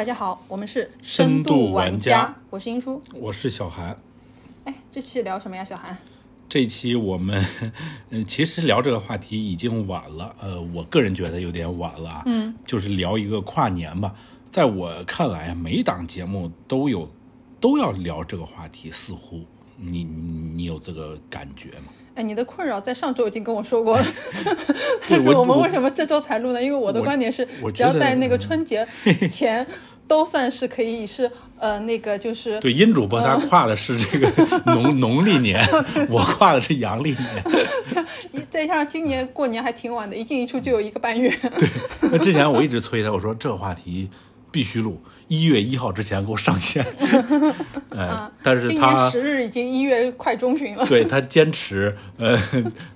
[0.00, 3.02] 大家好，我们是深度度玩家，家我是英叔。
[3.12, 3.94] 我是小韩。
[4.64, 5.94] 哎，这期聊什么呀，小韩？
[6.48, 7.44] 这期我们，
[8.08, 12.22] 嗯， 其实聊这个话题已经晚了，呃，我个人觉得有点晚了啊。
[12.24, 14.14] 嗯，就是聊一个跨年吧。
[14.50, 17.06] 在我看来，每档节目都有
[17.60, 19.44] 都要聊这个话题，似乎
[19.76, 20.22] 你你
[20.54, 21.92] 你有这个感觉吗？
[22.16, 24.04] 哎，你的困扰在上周已经跟我说过了，
[25.08, 26.62] 对但是 我们为什么这周才录呢？
[26.62, 28.86] 因为我的观点是，只要在那个春节
[29.30, 29.64] 前，
[30.10, 34.28] 都算是可以是呃那个就是对，殷主播他跨的是这个
[34.66, 35.64] 农农历年，
[36.10, 37.44] 我跨的是阳历年。
[38.32, 41.30] 一再加上今年过年还挺晚的，一进一出就有一个半月。
[41.56, 41.68] 对
[42.10, 44.10] 那之前我一直催他，我说这个话题
[44.50, 46.84] 必须录，一月一号之前给我上线。
[47.90, 50.84] 呃， 但是今他年十日已经一月快中旬了。
[50.86, 52.36] 对他坚持，呃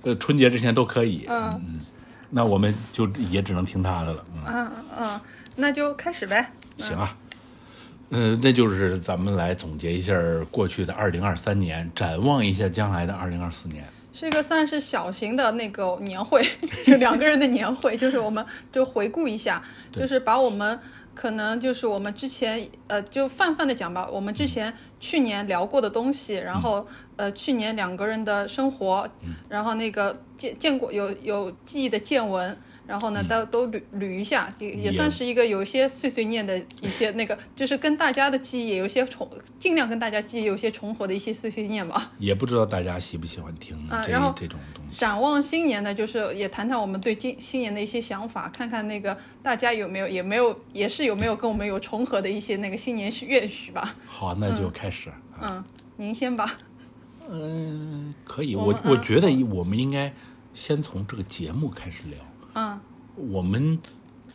[0.03, 1.25] 呃，春节之前都可以。
[1.29, 1.79] 嗯嗯
[2.31, 4.25] 那我们就也只能听他的了。
[4.35, 5.21] 嗯，嗯嗯，
[5.55, 6.51] 那就开始呗。
[6.77, 7.17] 行啊。
[8.09, 10.13] 呃，那就是咱们来总结一下
[10.51, 13.83] 过去的二零二三年，展望一下将来的二零二四年。
[14.13, 16.41] 是一个算是小型的那个年会，
[16.85, 20.79] 就两个人的年会，就是我们就回顾一下，就是把我们
[21.13, 26.87] 可能就是我们之前呃就泛泛的讲吧，我们之前去年聊过的东西，然后
[27.17, 29.09] 呃去年两个人的生活，
[29.49, 32.55] 然后那个见见过有有记忆的见闻。
[32.87, 42.11] 然后呢，都都捋捋一下，也也也算是一个有一些碎碎念的一些那个， 就是跟大家的记忆也有一些重，尽量跟大家记忆有一些重合的一些碎碎念吧。
[42.19, 44.99] 也不知道大家喜不喜欢听这、啊然后这种东西。
[44.99, 53.95] 展望新年呢，就是也谈谈我们对今新年的一些想法，看看那个大家有没有也没有也是有没有跟我们有重合的一些那个新年许愿许吧。
[54.05, 55.11] 好，那就开始。
[55.41, 55.63] 嗯，
[55.97, 56.55] 您先吧。
[57.27, 58.55] 嗯，可以。
[58.55, 60.13] 我我觉得我们应该
[60.53, 62.19] 先从这个节目开始聊。
[62.55, 62.79] 嗯
[63.15, 63.79] 我们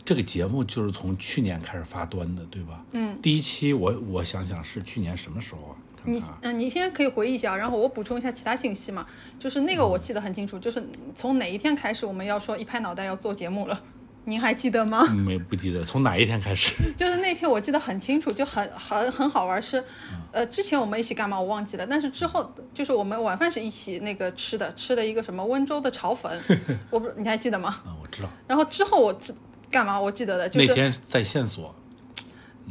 [0.05, 2.83] 这个节目就是从去年开始发端的，对吧？
[2.93, 3.19] 嗯。
[3.21, 5.77] 第一期我我想想是去年什么时候啊？
[6.03, 6.23] 看你。
[6.41, 9.05] 嗯，你先可以回忆一下，然后我补充一下其他信息嘛。
[9.39, 10.83] 就是那个我记得很清楚，就是
[11.15, 13.83] 从哪一天开始我们要说一拍脑袋要做节目了，
[14.25, 15.07] 您还记得吗？
[15.09, 16.75] 嗯没不记得从哪一天开始？
[16.97, 19.81] 就是那天我记得很清楚，就很很很好玩是，
[20.13, 26.41] 嗯呃，之前我们一起干嘛我忘记了，但是之后就是我们晚饭是一起那个吃的，吃的一个什么温州的炒粉，
[26.91, 27.81] 我不你还记得吗？
[27.85, 29.35] 啊，我知道然后之后我知
[29.71, 31.75] 干嘛我记得的就是那天在线索，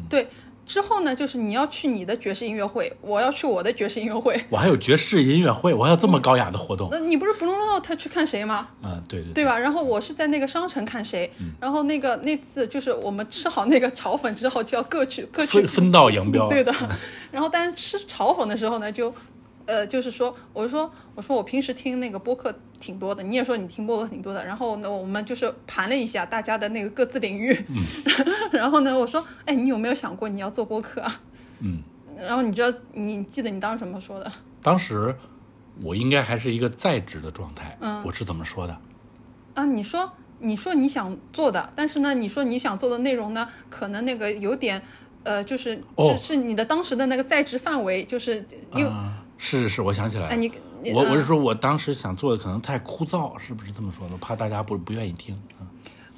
[0.10, 0.28] 对，
[0.70, 6.90] 之后呢就是你要去你的爵士音乐会，我要去我的爵士音乐会，我还有爵士音乐会，我还有这么高雅的活动。
[6.92, 8.68] 那你不是 Blue Note 去看谁吗？
[8.84, 9.58] 嗯，对对对吧？
[9.58, 16.48] 然后我是在那个商城看谁，然后那个那次就是我们吃好那个炒粉之后就要各去各去分分道扬镳。
[16.48, 16.72] 对的。
[17.32, 19.14] 然后，但是吃炒粉的时候呢，就，
[19.70, 24.44] 呃，就是说，我就说，我说我平时听那个播客挺多的，你也说你听播客挺多的。
[24.44, 27.56] 然后呢，我们就是盘了一下大家的那个各自领域。
[27.70, 27.78] 嗯
[28.52, 31.22] 然后呢，我说，哎，你有没有想过你要做播客啊？
[31.60, 31.84] 嗯，
[32.18, 34.32] 然后你知道，你记得你当时怎么说的？
[34.64, 35.16] 当时
[35.84, 37.78] 我应该还是一个在职的状态。
[37.80, 38.76] 嗯，我是怎么说的？
[39.54, 44.82] 啊，你说，你说你想做的，但是呢，你说你想做的内容呢，可能那个有点，
[45.24, 50.36] 呃，就是，哦是是你的当时的那个在职范围，就是因为，啊，是是是，我想起来哎，了。
[50.36, 50.52] 你，
[50.84, 54.18] 你我我是嗯说我当时想做的可能太枯燥，是不是这么说的？
[54.18, 55.34] 怕大家不不愿意听。
[55.58, 55.66] 啊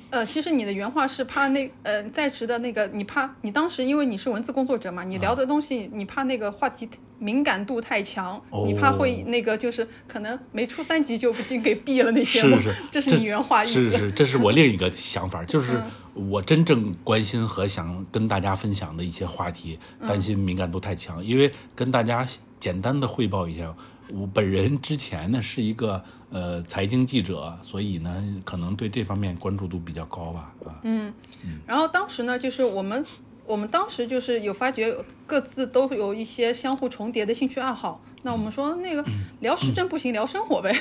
[0.09, 12.57] 呃，其实你的原话是怕那呃在职的那个，你怕你当时因为你是文字工作者嘛，你聊的东西你怕那个话题敏感度太强，你怕会哦那个就是可能没出三级就已经给毙了那些吗？
[12.57, 13.89] 是是，这是你原话意思。
[13.89, 15.81] 是是，这是我另一个想法，就 是
[16.13, 22.27] 我真正关心和想跟大家分享的一些话题，担心敏感度太强，因为跟大家
[22.61, 23.75] 简单的汇报一下，
[24.13, 30.79] 我本人之前呢是一个呃财经记者，所以呢可能对这方面关注度比较高吧啊。
[31.65, 33.05] 然后当时呢，就是我们
[33.45, 34.95] 我们当时就是有发觉
[35.25, 37.99] 各自都有一些相互重叠的兴趣爱好。
[38.23, 39.03] 那我们说那个
[39.39, 40.71] 聊时政不行，聊生活呗。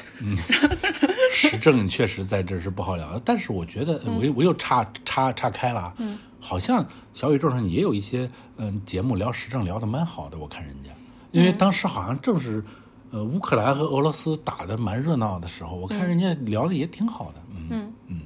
[1.33, 10.91] 时政确实在这是不好聊的，但是我觉得我又我又岔岔岔开了，嗯，好像小宇宙上也有一些嗯节目聊时政聊的蛮好的，我看人家，
[11.33, 12.63] 因为当时好像正是
[13.11, 17.41] 呃乌克兰和俄罗斯打得蛮热闹的时候，我看人家聊的也挺好的，
[17.71, 18.21] 嗯嗯，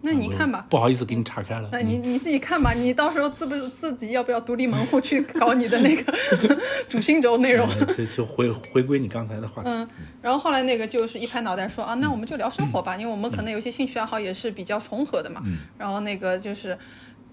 [0.00, 6.14] 那你看吧，不好意思给你岔开了，那你你自己看吧，你到时候自不自己要不要独立门户去搞你的那个
[6.88, 7.68] 主心轴内容？
[7.68, 9.88] 呃就就回回归你刚才的话题，嗯，
[10.22, 15.42] 然后后来那个就是一拍脑袋说啊，那我们就聊生活吧，因为我们可能有些兴趣爱好也是比较重合的嘛。
[15.76, 16.78] 然后那个就是，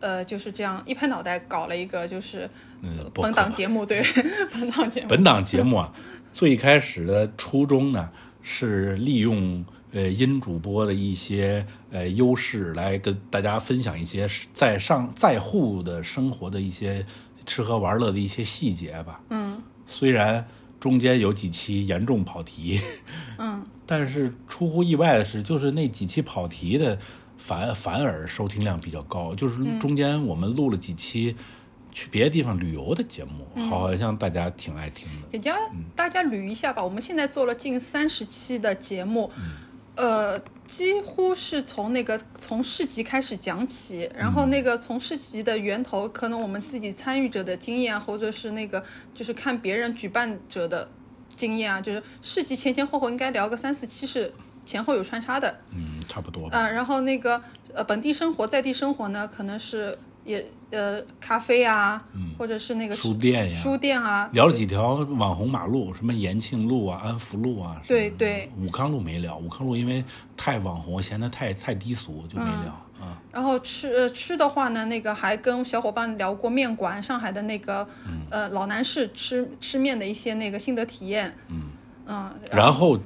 [0.03, 2.49] 呃就是这样一拍脑袋搞了一个就是
[2.81, 4.03] 嗯，本档节目，对
[4.53, 5.93] 本档节目，本档节目啊，
[6.33, 8.09] 最开始的初衷呢
[8.41, 9.63] 是利用
[9.93, 17.05] 呃音主播的一些呃优势来跟大家分享一些在上在沪的生活的一些
[17.45, 19.21] 吃喝玩乐的一些细节吧。
[19.29, 19.61] 嗯。
[19.85, 20.45] 虽然
[20.79, 22.79] 中间有几期严重跑题，
[23.37, 26.97] 嗯， 但是出乎意外的是，就是那几期跑题的
[27.45, 31.35] 反反而收听量比较高，就是嗯中间我们录了几期
[31.91, 35.27] 去别的地方旅游的节目，嗯好像大家挺爱听的。
[35.29, 35.59] 给大家
[35.93, 36.81] 大家捋一下吧。
[36.81, 39.29] 我们现在做了近三十期的节目，
[39.95, 48.81] 呃，几乎是从那个从市集开始讲起，然后那个从市集的源头，可能我们自己参与者的经验，或者是那个
[49.13, 50.89] 就是看别人举办者的
[51.35, 54.33] 经验啊，就是市集前前后后应该聊个三四期是
[54.65, 55.59] 前后有穿插的。
[55.71, 56.57] 嗯，差不多吧。
[56.57, 57.41] 啊，然后那个
[57.73, 62.03] 呃本地生活、在地生活呢，可能是也呃咖啡啊，
[62.37, 67.81] 或者是那个书店呀书店啊，聊了几条网红马路，什么延庆路啊、安福路啊。
[67.87, 68.49] 对对。
[68.57, 70.03] 武康路没聊，武康路因为
[70.37, 72.71] 太网红，嫌它太太低俗，就没嗯聊
[73.05, 73.21] 啊。
[73.31, 77.85] 然后吃呃吃的话呢，那个还跟小伙伴聊过面馆，上海的那个、
[78.29, 82.97] 呃老南市吃吃面的一些那个心得体验，嗯然后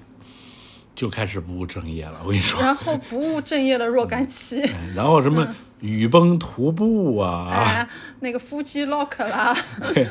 [0.97, 2.59] 就开始不务正业了，我跟你说。
[2.59, 5.47] 然后不务正业的若干期，哎 然后什么
[5.79, 7.87] 雨崩徒步啊，哎，
[8.21, 9.55] 那个夫妻 lock 啦，
[9.93, 10.07] 对，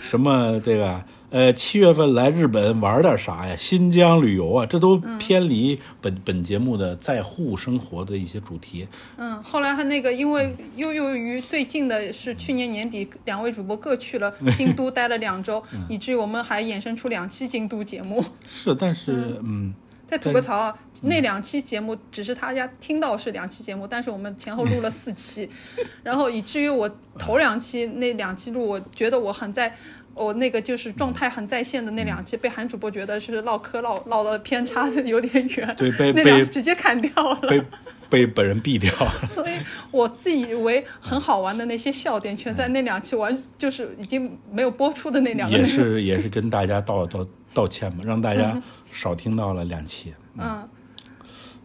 [0.00, 3.56] 什么这个呃，七月份来日本玩点啥呀？
[3.56, 8.86] 新疆旅游啊，这都偏离本、本节目的在沪生活的一些主题。
[9.16, 18.24] 嗯，后来他那个，因为又由于最近的是去年年底，两位主播各去了 京都待了两周，以至于我们还衍生出两期京都节目。
[18.46, 19.74] 是，但是嗯
[20.08, 25.48] 再吐个槽啊，那两期节目只是大家听到是两期节目，但是我们前后录了四期，
[26.02, 29.76] 然后以至于我头两期那两期录，我觉得我很在。
[30.14, 37.48] 我那个就是状态很在线的那两期，被韩主播觉得是唠嗑唠唠的偏差的有点远，对被那被 两期直接砍掉了。
[37.48, 37.62] 被
[38.10, 38.90] 被本人毙掉。
[39.28, 39.52] 所以
[39.92, 45.64] 我自以为很好玩的那些笑点，全在那两期完就是已经没有播出的那两个也。
[45.64, 47.24] 是也是跟大家道道
[47.58, 48.62] 道歉吧，让大家
[48.92, 50.14] 少听到了两期。
[50.36, 50.68] 嗯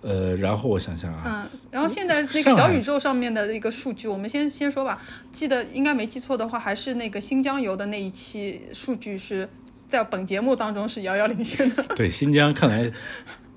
[0.01, 4.99] 呃，然后我想想啊，嗯，然后现在那个小宇宙上面的一个数据，我们先先说吧。
[5.31, 9.47] 记得应该没记错的话，还是那个新疆游的那一期数据是
[9.87, 11.83] 在本节目当中是遥遥领先的。
[11.95, 12.91] 对新疆，看来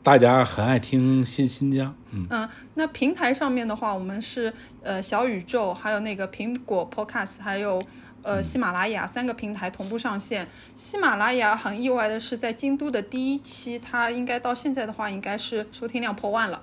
[0.04, 1.92] 大家很爱听新新疆。
[2.12, 4.52] 嗯，嗯，那平台上面的话，我们是
[4.84, 7.82] 呃小宇宙，还有那个苹果 Podcast，还有
[8.26, 10.46] 呃喜马拉雅三个平台同步上线。
[10.74, 16.60] 喜马拉雅很意外的是，在京都的第一期，它应该到现在的话，应该是收听量破万了。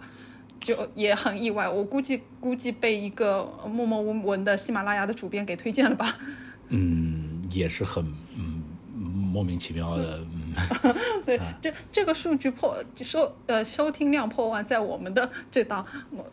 [0.60, 6.18] 就也很意外，我估计估计被一个默默无闻的喜马拉雅的主编给推荐了吧？
[6.68, 8.06] 嗯，也是很
[8.38, 8.64] 嗯
[8.96, 10.20] 莫名其妙的。
[10.34, 10.43] 嗯，
[11.26, 15.86] 对，这这个数据破收呃收听量破万，在我们的这档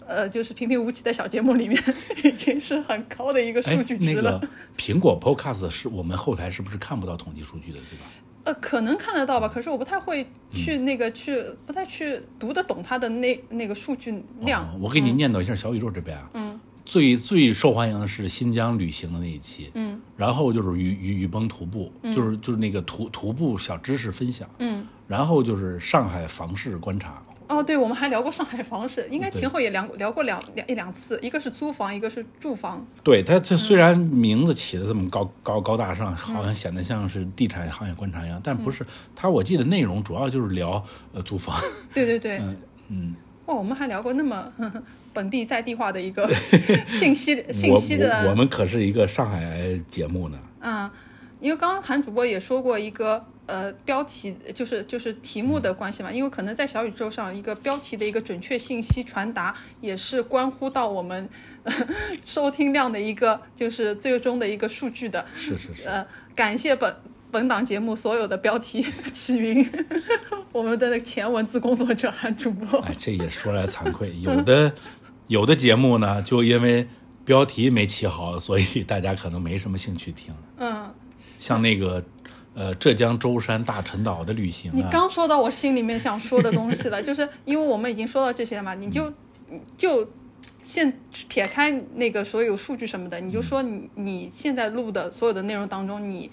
[0.07, 1.83] 呃就是平平无奇的小节目里面，
[2.25, 4.39] 已经是很高的一个哎数据，值了。
[4.39, 8.07] 个苹果 Podcast 是我们后台是不是看不到统计数据的，对吧？
[8.43, 14.65] 呃，可能看得到吧，可是我不太会去那个去，不太去读得懂它的那那个数据量。
[14.65, 29.41] 哦我给你念叨一下小宇宙这边啊，嗯，最最受欢迎的是新疆旅行的那一期，嗯，然后就是雨雨雨崩徒步，就是就是那个徒徒步小知识分享，嗯，然后就是上海房市观察，哦，对，我们还聊过上海房市，应该对。
[29.41, 32.85] 前后也聊聊过两两一两次，一个是租房，一个是住房。
[33.03, 38.85] 对它它虽然名字起的这么高高高大上，好像显得像是地产行业观察一样，但不是，
[39.17, 40.83] 它我记得内容主要就是聊
[41.13, 41.57] 呃租房，
[41.93, 42.57] 对对对， 嗯
[42.89, 43.15] 嗯，
[43.47, 44.53] 哇，我们还聊过那么
[45.13, 46.29] 本地在地化的一个
[46.87, 50.91] 信息 信息的我我们可是一个上海节目呢，嗯，
[51.41, 61.29] 因为刚刚韩主播也说过一个呃标题，就是就是题目的关系嘛，因为可能在小宇宙上一个标题的一个准确信息传达，也是关乎到我们、
[61.65, 61.73] 呃、
[62.25, 65.27] 收听量的一个就是最终的一个数据的。
[65.35, 66.95] 是是是，呃，感谢本
[67.33, 69.69] 本档节目所有的标题 起名，
[70.53, 72.81] 我们的前文字工作者韩主播。
[72.81, 74.73] 哎，这也说来惭愧，有的
[75.31, 76.89] 有的节目呢，就因为
[77.25, 80.35] 标题没起好，所以大家可能没什么兴趣听。
[80.57, 80.93] 嗯，
[81.39, 82.05] 像那个
[82.53, 89.13] 呃浙江舟山大陈岛的旅行你啊，刚说到我心里面想说的东西了， 就是因为我们已经说到这些了嘛，你就
[89.77, 90.11] 就
[90.65, 96.29] 现撇开那个所有数据什么的，你就说你你现在录的所有的内容当中，你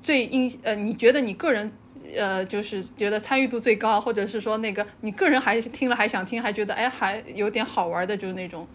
[0.00, 1.70] 最印呃，你觉得你个人
[2.16, 8.66] 呃，就是觉得参与度最高，或者是说那个你个人还听了还想听，还觉得哎还有点好玩的，就是那种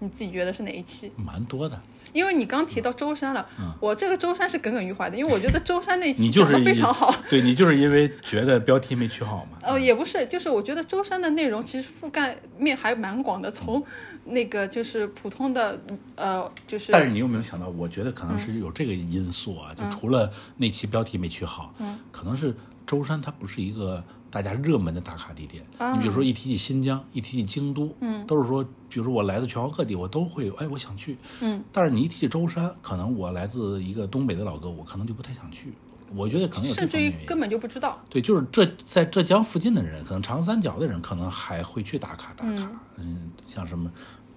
[0.00, 1.10] 你自己觉得是哪一期？
[1.16, 1.80] 蛮多的。
[2.12, 3.48] 因为你刚提到舟山了，
[3.80, 7.10] 我这个舟山是耿耿于怀的，因为我觉得舟山那期讲的非常好。
[7.30, 9.56] 对你就是因为觉得标题没取好嘛。
[9.62, 13.82] 呃，也不是，就是我觉得舟山的内容其实覆盖面还蛮广的，从
[14.26, 15.80] 那个就是普通的
[16.14, 17.66] 呃，就是但是你有没有想到？
[17.68, 21.74] 我觉得可能是有这个因素啊，就除了那期标题没取好，
[22.10, 22.54] 可能是
[22.86, 25.64] 舟山它不是一个大家热门的打卡地点。
[25.94, 31.62] 你比如说一提起新疆，一提起京都，嗯，都是说，比如说我来自全国各地，我都会，哎，我想去，嗯。
[31.70, 35.72] 但是你一提起舟山，可能我来自一个东北的老哥，我可能就不太想去。
[36.14, 37.00] 我觉得可能甚至。
[37.00, 37.98] 于根本就不知道。
[38.10, 42.70] 对，就是浙在浙江附近的人，可能长三角的人，可能还会去打卡打卡。
[42.98, 43.90] 嗯，像什么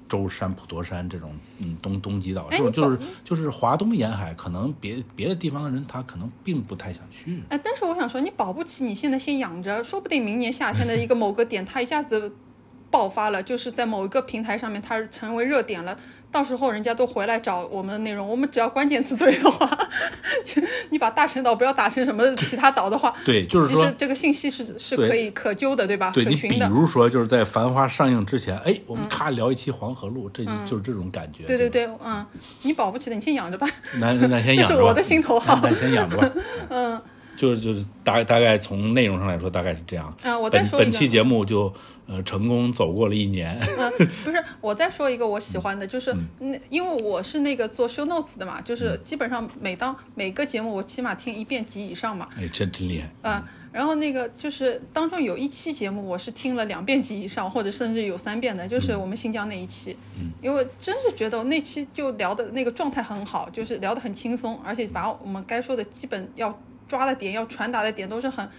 [0.07, 7.41] 舟山、普陀山这种，嗯，东东极岛这种，就是就是华东沿海，可能别别的地方的人他可能并不太想去。
[7.49, 12.31] 哎，但是我想说，你保不齐你现在先养着，说不定明年夏天的一个某个点，它一下子
[12.91, 15.97] 爆发了，就是在某一个平台上面，它成为热点了。
[16.35, 19.69] 到时候人家都回来找我们的内容，我们只要关键词对的话，
[20.91, 26.11] 你把大陈岛不要打成什么其他岛的话，对，就是说其实，这个信息是是可以可揪的，对吧？
[26.13, 26.59] 对你比。
[26.69, 31.45] 如说，就是在《繁花》上映之前，哎，我们咔聊一期黄河路，这就就是这种感觉。
[31.45, 32.25] 嗯对对对嗯，
[32.63, 33.65] 你保不齐的，你先养着吧。
[34.01, 34.67] 那那那先养着吧。
[34.67, 36.29] 这是我的心头好那那先养着吧。
[36.67, 37.01] 嗯，
[37.35, 40.15] 就是就是大大概从内容上来说，大概是这样。
[40.23, 41.73] 啊我再本说一个本期节目就
[42.07, 43.57] 呃成功走过了一年。
[43.77, 43.91] 嗯，
[44.23, 53.09] 不是，我再说一个我喜欢的，就是那因为我是那个做 show notes 的嘛，就是基本上每当每个节目我起码听一遍及以上嘛，哎，真真厉害。
[53.23, 68.49] 嗯，然后那个就是当中有一期节目我是听了两遍及以上，或者甚至有三遍的，就是我们新疆那一期，嗯因为真是觉得那期就聊的那个状态很好，就是聊得很轻松，而且把我们该说的基本要抓的点、要传达的点都是很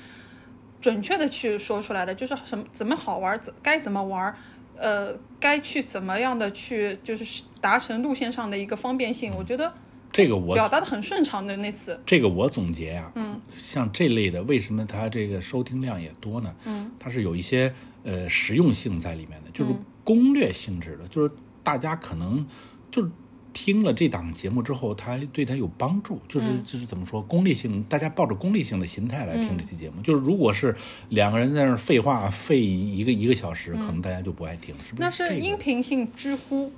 [0.80, 4.34] 准确的去说出来的，就是什么怎么好玩，怎该怎么玩。
[4.78, 9.72] 呃，该去怎么样的去，就是达成路线上的一个方便性，我觉得
[10.12, 16.54] 这个我表达的很顺畅的那次，这个我总结呀、嗯，像这类的，为什么它这个收听量也多呢？
[16.66, 17.72] 嗯，它是有一些
[18.04, 19.72] 呃实用性在里面的，就是
[20.04, 22.46] 攻略性质的，就是大家可能
[22.90, 23.10] 就是
[23.58, 30.02] 听了这档节目之后，他对他有帮助，就是、就是怎么说，功利性，大家抱着功利性的心态来听这期节目。
[30.02, 30.76] 就是如果是
[31.08, 35.00] 两个人在那儿废话废一个一个小时，可能大家就不爱听，是不是？
[35.00, 36.70] 那是这个音频性知乎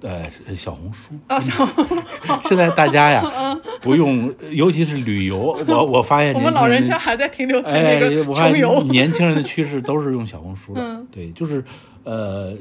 [0.00, 1.12] 呃小红书。
[1.28, 2.02] 啊，小红书
[2.42, 3.22] 现在大家呀，
[3.80, 8.82] 不用，尤其是旅游，我 我发现我们年轻人老人家还在停留在哎那，个我看穷游。
[8.82, 11.62] 年轻人的趋势都是用小红书的，嗯对，就是
[12.02, 12.52] 呃，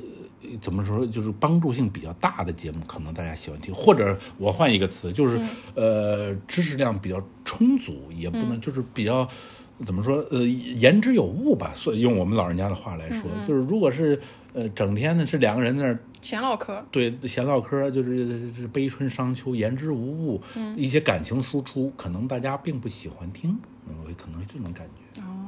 [0.61, 9.27] 怎么说，就是帮助性比较大的节目，可能大家喜欢听，或者我换一个词，就是、嗯呃，知识量比较充足，也不能、就是比较。
[9.85, 10.17] 怎么说？
[10.29, 11.71] 呃，言之有物吧。
[11.73, 14.19] 所以用我们老人家的话来说，嗯就是如果是
[14.51, 25.21] 呃整天呢是两个人在那儿闲唠嗑，对闲唠嗑，就是是悲春伤秋，言之无物，嗯一些感情输出，可能大家并不喜欢听，嗯，我可能是这种感觉。
[25.21, 25.38] 哦，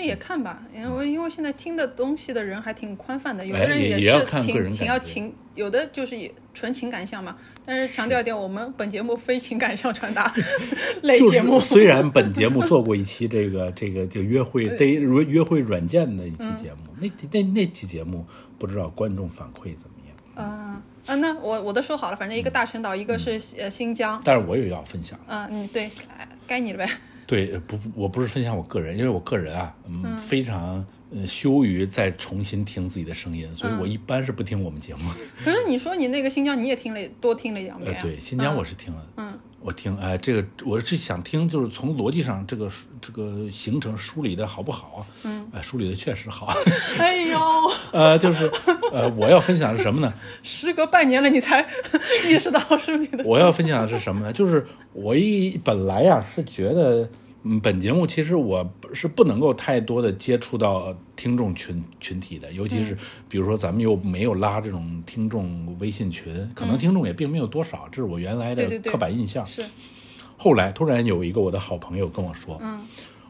[0.00, 7.36] 这也看吧，因为因为现在听的东西的人还挺宽泛的，有哎的人是也也要看挺挺要情，有的就是也纯情感向嘛。
[7.66, 10.34] 但是强调一点，我们本节目非情感向传达
[11.02, 11.60] 类就节目。
[11.60, 18.24] 是虽然本节目做过一期这个这个就约会 day 约约会软件的一期节目，那那那期节目
[18.58, 24.18] 不知道观众反馈怎么样，嗯啊，那我我都说好了，反正一个大陈岛，一个是呃新疆。
[24.24, 25.20] 但是我也要分享。
[25.26, 26.90] 嗯嗯，对，哎该你了呗。
[27.30, 30.84] 对，不，我不是分享我个人，因为我个人啊，嗯，非常
[31.14, 35.08] 呃羞于再重新听自己的声音，所以我一般是不听我们节目。
[35.44, 42.68] 可是你说你那个新疆你也听了多听了两遍啊，呃对，新疆我是听了，嗯，我听，哎，这个我是想听，就是从逻辑上这个
[43.00, 45.06] 这个行程梳理的好不好？
[45.22, 46.52] 嗯，哎，梳理的确实好。
[46.98, 47.38] 哎呦，
[47.92, 48.50] 呃，就是
[48.90, 50.12] 呃，我要分享的是什么呢？
[50.42, 51.64] 时隔半年了，你才
[52.26, 53.22] 意识到是你的。
[53.24, 54.32] 我要分享的是什么呢？
[54.32, 57.08] 就是我一本来呀是觉得，
[57.42, 62.96] 嗯，本节目其实我是不能够太多的接触到听众群群体的，尤其是
[63.28, 69.46] 比如说咱们又没有拉这种听众微信群，可能听众也并没有多少，这是我原来的刻板印象。
[69.46, 69.62] 是，
[70.36, 72.80] 后来突然有一个我的好朋友跟我说，嗯，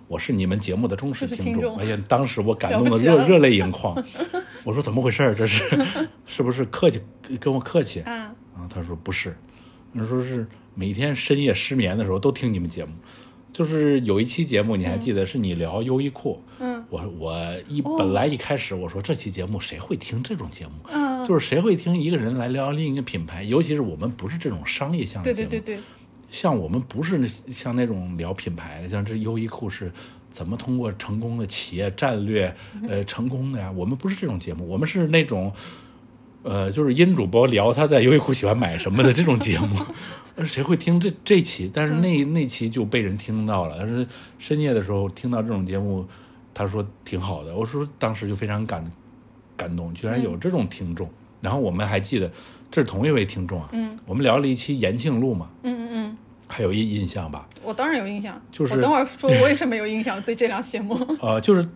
[0.08, 3.96] 我是你们节目的忠实听众，而且当时我感动了不起了的热热泪盈眶。
[4.64, 5.34] 我说怎么回事儿？
[5.34, 5.64] 这是
[6.26, 7.00] 是不是客气
[7.38, 8.02] 跟我客气？
[8.68, 9.36] 他说不是，
[9.94, 12.92] 他说是每天深夜失眠的时候都听你们节目，
[13.60, 25.82] 就是有一期节目你还记得是你聊优衣库，嗯，我我一本来一开始我说这期节目谁会听这种节目，嗯，就是谁会听一个人来聊另一个品牌，尤其是我们不是这种商业向的节目，对对对对，
[26.30, 29.92] 像我们不是像那种聊品牌的，像这优衣库是
[30.30, 32.56] 怎么通过成功的企业战略，
[32.88, 33.70] 呃，成功的呀？
[33.70, 35.52] 我们不是这种节目，我们是那种
[36.42, 39.76] 呃，就是音主播聊他在优衣库喜欢买什么的这种节目，
[40.44, 41.70] 谁会听这这期？
[41.72, 43.76] 但是那那期就被人听到了。
[43.78, 44.06] 但是
[44.38, 46.06] 深夜的时候听到这种节目，
[46.54, 47.54] 他说挺好的。
[47.54, 48.82] 我说当时就非常感
[49.56, 51.08] 感动，居然有这种听众。
[51.42, 52.30] 然后我们还记得
[52.70, 56.16] 这是同一位听众啊，嗯，我们聊了一期延庆路嘛，嗯嗯嗯，
[56.46, 57.46] 还有印印象吧？
[57.62, 60.98] 我当然有印象，就是我等会儿说我为什么有印象对这档节目。
[61.20, 61.66] 呃，就是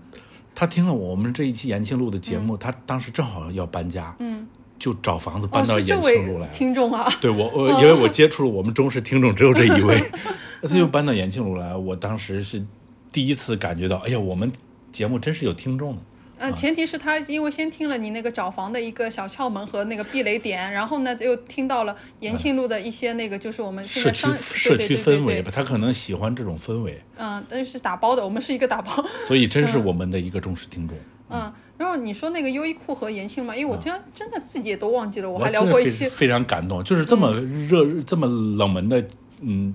[0.54, 4.46] 他听了我们这一期延庆路的节目，他当时正好要搬家，嗯，
[4.78, 6.50] 就找房子哦，搬到延庆路来哦。
[6.52, 10.00] 听众啊，对我，我因为我接触了我们忠实听众只有这一位，
[10.62, 11.74] 他就搬到延庆路来。
[11.74, 12.64] 我当时是
[13.10, 14.52] 第一次感觉到，哎呀，我们
[14.92, 16.02] 节目真是有听众的。
[16.36, 29.04] 呃，前提是他因为先听了你那个找房的一个小窍门和那个避雷点，然后呢又听到了延庆路的一些那个就是我们现社区在商社区氛围吧，他可能喜欢这种氛围，嗯，但是打包的，我们是一个打包。
[29.24, 30.96] 所以真是我们的一个忠实听众。
[31.30, 39.02] 嗯，然后你说那个优衣库和延庆嘛，因为我真真的自己也都忘记了，我还聊过一期，非常感动，就是这么热、这么冷门的
[39.40, 39.74] 嗯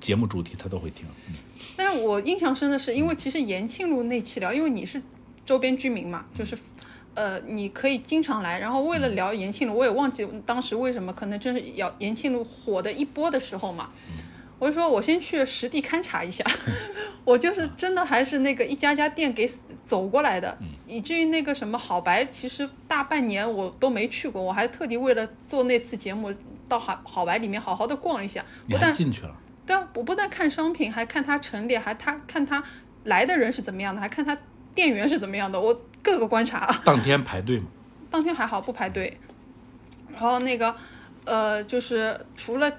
[0.00, 1.06] 节目主题，他都会听。
[1.28, 1.34] 嗯
[1.74, 5.00] 但是我印象深的是，因为其实延庆路那期聊，因为你是
[5.44, 6.56] 周边居民嘛，就是。
[7.14, 13.90] 呃，你可以经常来，然后为了聊延庆路，我也忘记当时为什么，可能就是要延庆路火的一波的时候嘛，
[14.58, 16.42] 我就说我先去实地勘察一下，
[17.22, 19.46] 我就是真的还是那个一家家店给
[19.84, 20.56] 走过来的，
[20.86, 26.32] 以至于那个什么好白，其实大半年我都没去过，我还特地为了做那次节目
[26.66, 29.36] 到好好白里面好好的逛了一下，你不但还进去了？
[29.66, 32.64] 对啊，我不但看商品，还看他陈列，还他看他
[33.04, 34.34] 来的人是怎么样的，还看他
[34.74, 36.80] 店员是怎么样的，我各个观察。
[36.84, 37.66] 当天排队吗？
[38.10, 39.18] 当天还好不排队，
[40.10, 40.74] 然后那个
[41.24, 42.70] 呃，就是除了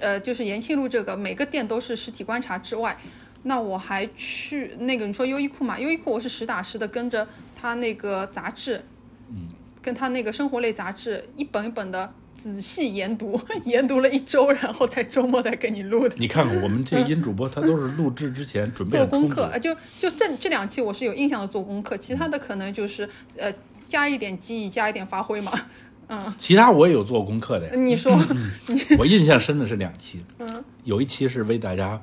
[0.00, 2.96] 呃，就是延庆路这个每个店都是实体观察之外，
[3.42, 8.84] 那我还去那个你说优衣库嘛，优衣库我是实打实的跟着他那个杂志，
[9.28, 9.48] 嗯，
[9.82, 16.14] 跟他那个生活类杂志一本一本的仔细研读， 研读了一周，然后在周末再给你录的。
[16.16, 23.52] 你看看我们这音主播，他都是录制之前准备做功课，呃就就这这两期我是有印象的做功课，其他的可能就是呃
[23.86, 25.52] 加一点记忆，加一点发挥嘛。
[26.10, 27.74] 嗯，其他我也有做功课的呀。
[27.74, 28.18] 你说，
[28.98, 32.00] 我印象深的是两期，嗯，有一期是为大家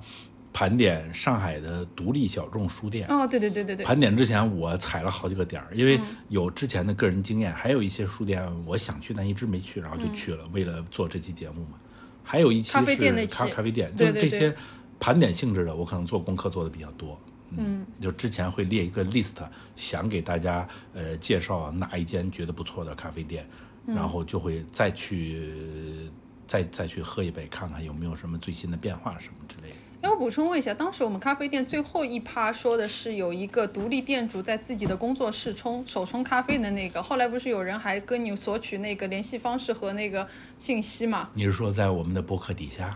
[0.55, 3.05] 盘点上海的独立小众书店。
[3.09, 11.77] 哦，对对对对对，盘点之前，我踩了好几个点儿，因为有之前的个人经验，还有一些书店我想去但一直没去，然后就去了，为了做这期节目嘛。
[12.23, 14.55] 还有一期咖啡店那是咖咖啡店，就是这些
[14.97, 17.19] 盘点性质的，我可能做功课做的比较多。
[17.57, 19.35] 嗯，就之前会列一个 list，
[19.75, 23.45] 想给大家呃介绍哪一间觉得不错的咖啡店，
[23.85, 26.09] 然后就会再去
[26.47, 29.75] 再再去喝一杯，看看有没有什么最新的变化什么之类的。
[30.05, 40.27] 要我补充问一下，当时我们咖啡店最后一趴说的是有一个独立店主在自己的工作室冲手冲咖啡的那个，后来不是有人还跟你索取那个联系方式和那个
[40.59, 41.31] 信息吗？
[41.33, 42.95] 你是说在我们的博客底下？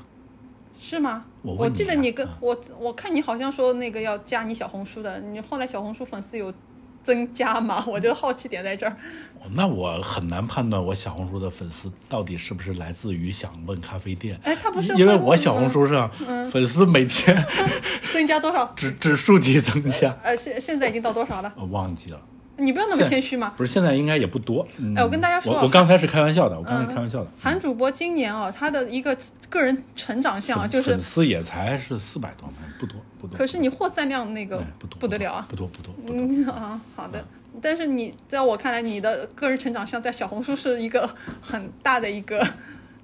[0.80, 1.26] 是吗？
[1.42, 6.54] 我记得你跟、嗯我，我看你好像说那个要加你小红书的，你后来小红书粉丝有
[7.10, 7.84] 增加吗？
[7.90, 8.92] 我就好奇点在这儿。
[9.42, 14.38] 哦那我很难判断我小红书的粉丝到底是不是来自于想问咖啡店。
[14.44, 17.44] 哎，他不是因为我小红书上嗯粉丝每天
[18.14, 18.66] 增加多少？
[18.78, 21.52] 指指数级增加，呃，现现在已经到多少了？
[21.58, 22.22] 我忘记了。
[22.60, 23.54] 你不要那么谦虚嘛。
[23.58, 24.68] 不是现在应该也不多。
[24.78, 27.32] 嗯哎我跟大家说啊我我刚才是开玩笑的，我刚才开玩笑的。
[27.40, 29.18] 韩主播今年哦，他的一个
[29.50, 33.38] 个人成长项啊，就是粉，丝也才是四百多万，不多不多。
[33.38, 35.46] 可是你获赞量那个哎不多不得了啊。
[35.50, 36.16] 不多不多不多。
[36.18, 37.26] 嗯啊，好的。
[37.62, 41.10] 但是你在我看来，你的个人成长项在小红书是一个
[41.42, 42.46] 很大的一个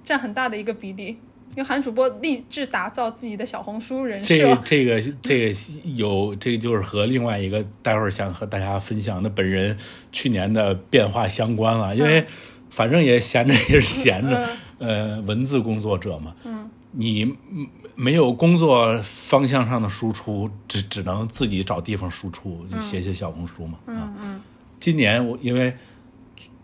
[0.04, 1.18] 占很大的一个比例。
[1.50, 5.58] 因为韩主播立志打造自己的小红书人这设，这个这个
[5.94, 9.76] 有这个就是和另外一个待会儿想和大家分享的本人
[10.12, 12.24] 去年的变化相关了，因为
[12.68, 24.40] 反正也闲着也是闲着， 呃，文字工作者嘛，嗯，你嗯没有工作方向上的输出，只只能自己找地方输出，就写写小红书嘛，嗯嗯。
[24.78, 25.74] 今年我因为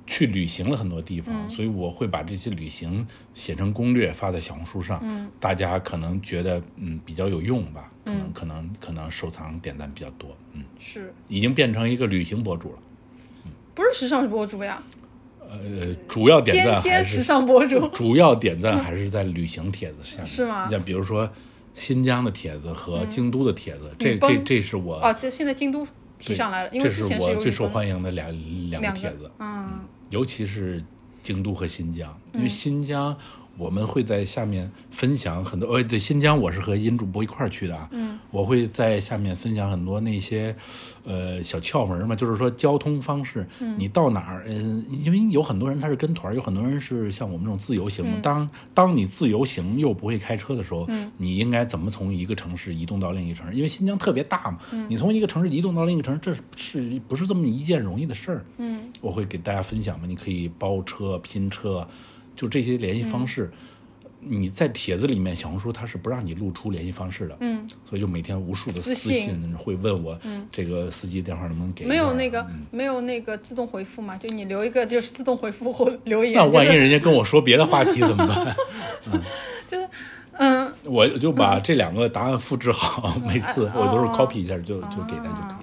[0.06, 11.12] 去旅行了很多地方，所以我会把这些旅行写成攻略发在小红书上，大家可能觉得嗯比较有用吧，可能、可能可能收藏点赞比较多，嗯，是。
[11.28, 12.78] 已经变成一个旅行博主了。
[13.74, 14.82] 不是时尚博主呀？
[15.48, 17.86] 呃，主要点赞还是时尚博主。
[17.88, 20.68] 主要点赞还是在旅行帖子下面，是吗？
[20.70, 21.30] 像比如说
[21.74, 25.86] 新疆的帖子和京都的帖子，这这这是我哦，这现在京都
[26.18, 29.24] 提上来了，因为这是我最受欢迎的两两个帖子。
[29.24, 29.80] 个，，嗯
[30.12, 30.84] 尤其是
[31.22, 33.16] 京都和新疆，因为新疆
[33.56, 35.68] 我们会在下面分享很多。
[35.68, 37.88] 呃，对，新疆我是和殷主播一块儿去的啊。
[37.92, 40.54] 嗯，我会在下面分享很多那些
[41.04, 48.04] 呃小窍门嘛，就是说交通方式，嗯你到哪儿，嗯、因为有很多人他是跟团儿，有很多人是像我们这种自由行。
[48.22, 53.54] 当当你自由行又不会开车的时候，嗯你应该怎么从一个城市移动到另一个城市？
[53.54, 58.44] 因为新疆特别大嘛，你从一个城市移动到另一个城市，这是是不是这么一件容易的事儿？
[58.58, 61.86] 嗯，我会给大家分享嘛，你可以包车、拼车，
[62.36, 63.50] 就这些联系方式。
[64.24, 70.16] 你在帖子里面，小红书它是不让你露出联系方式的，嗯，所以就每天无数的私私信信会问我，
[70.52, 71.84] 这个司机电话能不能给？
[71.84, 72.60] 没有那个、嗯。
[72.70, 74.16] 没有那个自动回复嘛？
[74.16, 78.56] 就你留一个就是自动回复或留言，那万一人家跟我说别的话题怎么办？
[79.68, 79.88] 就是
[80.34, 84.14] 嗯，我就把这两个答案复制好，每次我都是哦。
[84.16, 85.61] copy 一下就就给他就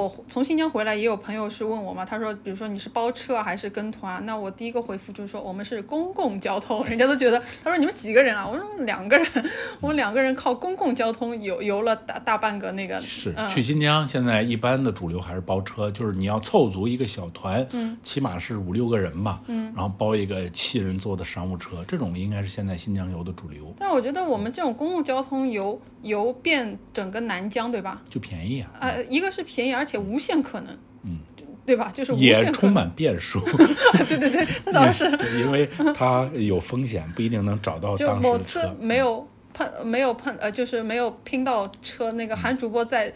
[0.00, 4.24] 我从新疆回来，也有朋友是问我嘛，他说，比如说你是包车啊还是跟团？
[4.24, 8.48] 那我第一个回复就是说我们是公共交通，人家都觉得，他说你们几个人啊？
[8.48, 9.26] 我说两个人，
[9.80, 28.00] 我们两个人靠公共交通游游了大大半个那个，是嗯去新疆，现在一般的主流还是包车，就是你要凑足一个小团，嗯，起码是五六个人吧，嗯，然后包一个七人座的商务车，这种应该是现在新疆游的主流，但我觉得我们这种公共交通游游遍整个南疆，对吧？
[28.08, 31.18] 就便宜啊，呃，一个是便宜，而且无限可能，嗯，
[31.66, 31.90] 对吧？
[31.94, 33.40] 就是无也充满变数，
[34.08, 35.10] 对对对，那倒是。
[35.16, 38.70] 对因为它有风险，不一定能找到就当时的某次。
[38.80, 42.10] 没有碰，没有碰，呃，就是没有拼到车。
[42.12, 43.12] 那个韩主播在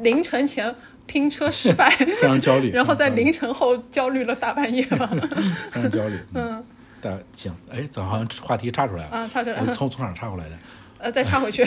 [0.00, 0.74] 凌晨前
[1.06, 5.06] 拼车失败， 非常焦虑，然后在凌晨后焦虑了大半夜吧。
[5.70, 6.18] 非常焦虑。
[6.34, 6.62] 嗯，
[7.00, 9.10] 大行，哎，咱好像话题岔出来了。
[9.10, 10.56] 啊，岔出来了从从哪儿插过来的？
[10.98, 11.66] 呃，再插回去，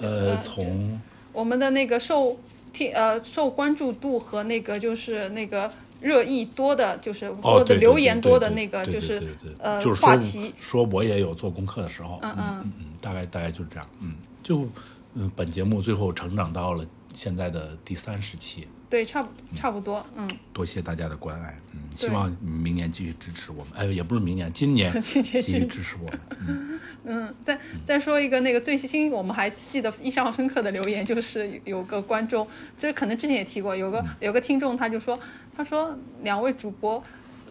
[0.00, 1.00] 呃，从
[1.32, 2.36] 我们的那个受
[2.76, 9.22] 听呃受关注度和那个就是那个热议多的，就是哦，或者留言多的那个，就是
[9.58, 10.52] 呃话题。
[10.60, 12.72] 说我也有做功课的时候，嗯嗯嗯。
[12.80, 14.68] 嗯，大概大概就是这样，嗯，就
[15.14, 16.84] 嗯，本节目最后成长到了
[17.14, 35.16] 现在的第三十期，对，差不差不多，嗯，多谢大家的关爱，嗯，希望明年继续支持我们，哎，也不是明年，今年 今年继续支持我们，嗯，嗯，再再说一个那个最新，我们还记得印象深刻的留言，就是有个观众，这可能之前也提过，有个有个听众他就说，
[35.56, 37.02] 他说两位主播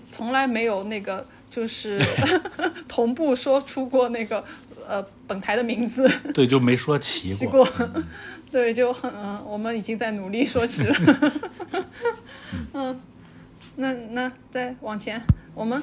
[0.09, 1.97] 从来没有那个就是
[2.87, 4.43] 同步说出过那个
[4.85, 8.03] 呃本台的名字，对，就没说齐提过，过，
[8.51, 10.95] 对，就很嗯，我们已经在努力说起了，
[12.73, 12.99] 嗯，
[13.77, 15.21] 那那再往前，
[15.53, 15.81] 我们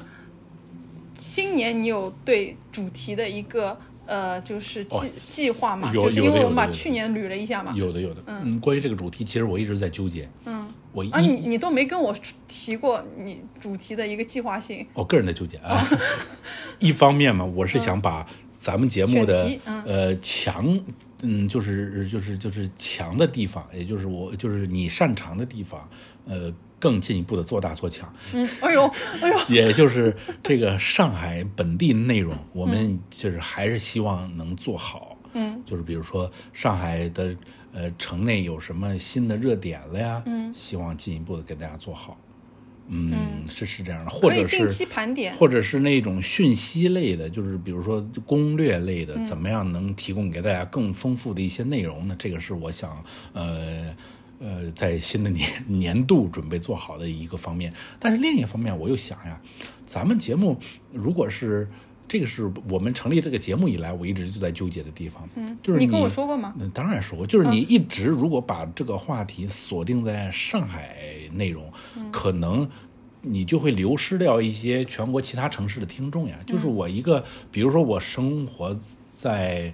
[1.17, 5.91] 新年你有对主题的一个呃，就是计、哦计划嘛？
[5.93, 12.13] 有就是因为我们把去年捋了一下嘛，有的有的，嗯，关于这个主题，其实我一直在纠结，嗯，我一啊，你你都没跟我
[12.47, 15.87] 提过你主题的一个计划性，我个人的纠结啊，
[16.79, 19.83] 一方面嘛，我是想把咱们节目的、嗯。
[19.85, 20.77] 呃强，
[21.21, 25.87] 嗯，就是就是就是强的地方，也就是我就是你擅长的地方，
[26.25, 28.85] 呃，更进一步的做大做强，嗯，哎呦
[29.21, 35.17] 哎呦，也就是这个上海本地内容，我们就是还是希望能做好。
[35.31, 37.33] 嗯，就是比如说上海的
[37.71, 40.21] 呃城内有什么新的热点了呀？
[40.25, 42.19] 嗯，希望进一步的给大家做好。
[42.89, 43.13] 嗯，
[43.49, 52.15] 是是这样的，或者是定期盘点，或者是那种讯息类的，就是比如说攻略类的，怎么样能提供给大家更丰富的一些内容呢？
[52.19, 53.95] 这个是我想呃
[54.43, 57.73] 呃在新的年年度准备做好的一个方面。
[57.97, 59.41] 但是另一方面，我又想呀，
[59.85, 60.57] 咱们节目
[60.91, 61.69] 如果是
[62.05, 66.53] 这个是我们成立这个节目以来，我一直就在纠结的地方，嗯，就是你跟我说过吗？
[66.59, 70.95] 那当然说过，就是你一直如果把这个话题锁定在上海
[71.31, 71.71] 内容，
[72.11, 72.69] 可能
[73.21, 76.37] 你就会流失掉一些全国其他城市的听众呀。
[76.45, 78.77] 就是我一个，比如说我生活
[79.07, 79.73] 在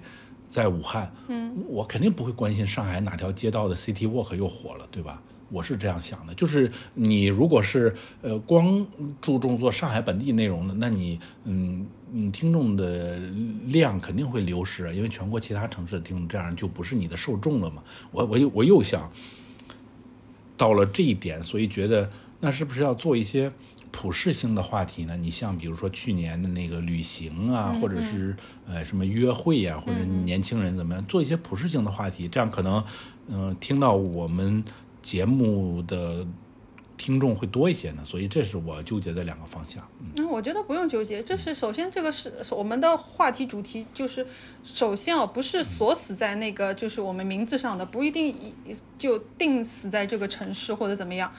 [0.50, 5.22] 在武汉，嗯，我肯定不会关心上海哪条街道的 City Walk 又火了，对吧？
[5.48, 8.84] 我是这样想的，就是你如果是呃光
[9.20, 13.16] 注重做上海本地内容的，那你嗯嗯听众的
[13.66, 17.82] 量肯定会流失，因为全国其他城市的听众这样就不是你的受众了嘛。
[18.10, 19.08] 我我又我又想
[20.56, 22.10] 到了这一点，所以觉得
[22.40, 23.52] 那是不是要做一些
[23.92, 25.16] 普适性的话题呢？
[25.16, 32.82] 你像比如说去年的那个旅行啊，或者是呃什么约会呀、或者年轻人怎么样，做一些普适性的话题，这样可能
[33.28, 34.64] 嗯、呃听到我们
[35.02, 36.26] 节目的
[36.96, 38.02] 听众会多一些呢。
[38.04, 39.82] 所以这是我纠结的两个方向。
[40.00, 44.26] 嗯嗯，我觉得不用纠结，就是首先这个是我们的话题主题，就是
[44.62, 48.34] 首先啊，不是锁死在那个就是我们名字上的，不一定
[48.98, 51.32] 就定死在这个城市或者怎么样。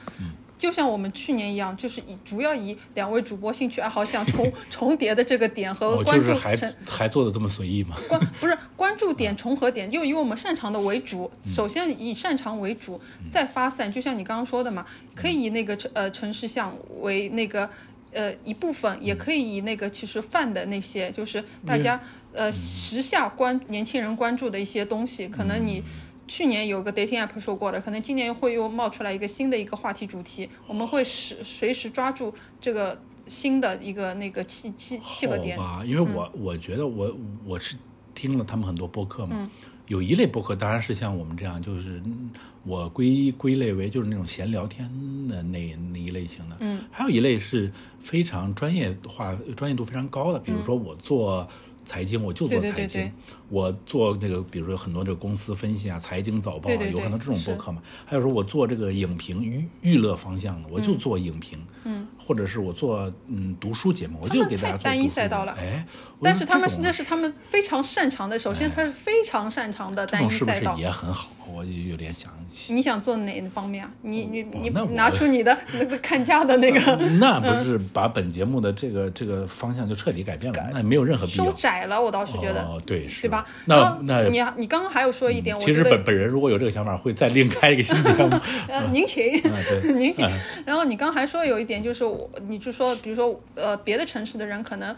[0.62, 7.96] 就像我们去年一样，就是以主要以两位主播兴趣爱好相重 重叠的这个点和关注就是还还做的这么随意吗？
[8.08, 13.92] 关不是关注点重合点，就以我们擅长的为主，首先以擅长为主，再发散。
[13.92, 17.68] 就像你刚刚说的嘛，可以以那个城呃城市项为那个
[18.12, 22.00] 呃一部分，也可以以那个其实泛的那些，就是大家
[22.32, 25.82] 呃时下关年轻人关注的一些东西，可能你。
[26.28, 35.58] 去年有个 dating app 说过的，可能今年会又冒出来一个新的一个话题主题，我们会时随时抓住这个新的一个那个契契契合点。
[35.58, 37.76] 好吧，因为我、我觉得我我是
[38.14, 39.50] 听了他们很多播客嘛，
[39.88, 42.30] 有一类播客当然是像我们这样，就是嗯
[42.64, 44.88] 我归归类为就是那种闲聊天
[45.28, 51.46] 的那那一类型的，嗯，还有一类是非常专业化、专业度非常高的，比如说我做。
[51.84, 53.12] 财经我就做对对对财经，对。
[53.48, 57.82] 我做这个，比如说很多这个公司分析啊、财经早报啊，有很多这种播客嘛。
[58.06, 65.52] 还有说我做这个影评娱娱乐方向的，我就做影评，嗯，或者是我做嗯读书节目，我就给大家太单一做读书节赛道了。
[65.52, 65.86] 目哎，
[66.22, 70.80] 但是他们那是他们非常擅长的，首先他是非常擅长的单一这种是不是。
[70.80, 71.28] 也很好？
[71.54, 72.32] 我就有点想，
[72.74, 73.90] 你想做哪方面啊？
[74.02, 80.70] 你你你拿出你的 那个看家的那个那不是把本节目的这个这个方向就彻底改变了？
[80.72, 81.52] 那没有任何必收。
[81.56, 83.46] 窄了，我倒是觉得，哦，对，是对吧？
[83.66, 88.30] 那那你你刚刚还有说一点，我其实本本人如果有这个想法，会再另开一个新节目。
[88.68, 90.40] 呃，您请，对 您请嗯。
[90.64, 94.94] 然后你刚还说有一点，就是我，你就说，比如说，呃，别的城市的人可能，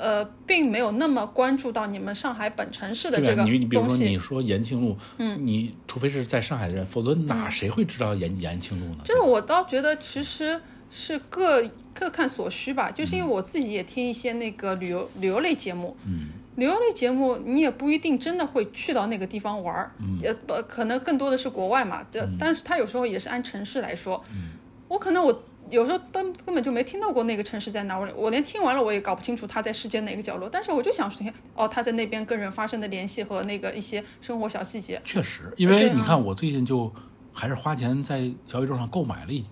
[0.00, 3.44] 呃，并没有那么关注到你们上海本城市的这个对吧？
[3.44, 4.18] 你你比如东说你。
[4.18, 9.02] 说延庆路，嗯，你除非是在上海的人，否则哪谁会知道延延庆路呢？
[9.04, 24.52] 就是我倒觉得其实是各各看所需吧，就是因为我自己也听一些那个旅游旅游类节目，嗯，旅游类节目你也不一定真的会去到那个地方玩儿，嗯，也不可能更多的是国外嘛，这、但是它有时候也是按城市来说，嗯，
[24.88, 25.42] 我可能我。
[25.70, 36.92] 有时候根根本就没听到过那个城市在哪，我我连听完了我也搞不清楚它在世界哪个角落，但是我就想说，哦，他在那边跟人发生的联系和那个一些生活小细节，确实，因为你看，我最近就
[37.32, 39.44] 还是花钱在小宇宙上购买了一一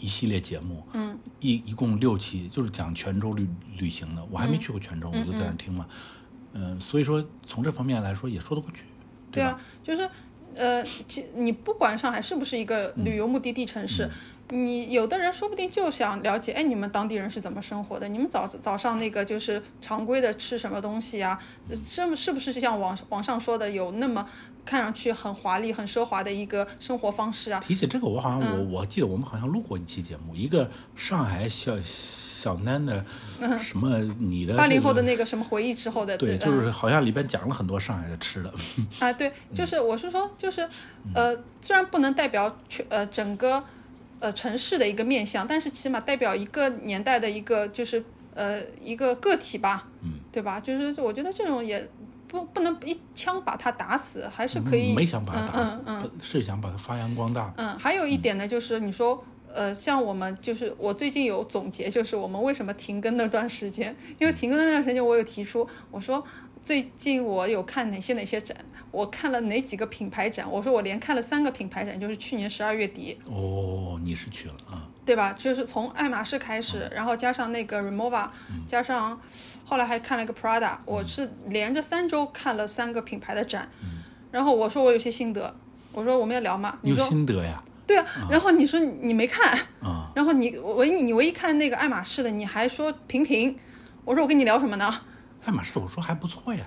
[0.00, 4.24] 一系列节目，嗯，一一共六期，就是讲泉州旅旅行的。
[4.30, 5.86] 我还没去过泉州，我就在那儿听嘛，
[6.52, 8.88] 嗯、所以说从这方面来说也说得过去，吧？
[9.32, 10.08] 对啊，就是
[10.56, 14.08] 呃，其你不管上海是不是一个旅游目的地城市，
[14.50, 18.06] 你有的人说不定就想了解，哎，你们当地人是怎么生活的？
[18.08, 21.40] 你们早早上那个就是常规的吃什么东西啊？
[21.88, 24.26] 是是不是像网网上说的有那么
[24.64, 27.58] 看上去很华丽、很奢华的一个生活方式啊？
[27.60, 33.02] 提起这个，我好像我、嗯我记得我们好像录过一期节目，一个上海小小囡的
[33.58, 38.52] 什么你的嗯八零后的那个什么回忆之后的对，就是好像里边讲了很多上海的吃的，
[39.00, 40.68] 啊，对，就是我是说，就是
[41.14, 43.64] 呃，虽然不能代表全呃整个
[44.24, 48.02] 呃城市的一个面相，但是起码代表一个年代的一个就是
[48.34, 50.58] 呃一个个体吧，嗯，对吧？
[50.58, 51.86] 就是我觉得这种也
[52.26, 54.94] 不不能一枪把他打死，还是可以。
[54.94, 57.52] 嗯没想把它打死，嗯嗯是想把它发扬光大。
[57.58, 66.24] 嗯，还有一点呢，就是你说，呃，像我们就是我最近有总结，就是我们为什么停更那段时间，因为停更那段时间，我有提出，我说
[66.64, 68.56] 最近我有看哪些哪些展，
[68.94, 74.86] 我看了哪几个品牌展，我说我连看了三个品牌展，就是去年十二月底，哦，你是去了啊？
[75.04, 75.34] 对吧？
[75.38, 78.28] 就是从爱马仕开始，然后加上那个 Remova，、
[78.66, 79.20] 加上
[79.64, 85.54] 后来还看了一个 Prada，我是连着三周看了三个品牌的展，嗯然后我说我有些心得，
[85.92, 87.62] 我说我们要聊吗，你有说心得呀？
[87.86, 93.58] 对啊，然后你说你没看，啊，然后你唯你你唯一看那个爱马仕的，你还说平平，
[94.06, 95.02] 我说我跟你聊什么呢？
[95.44, 96.64] 爱马仕我说还不错呀。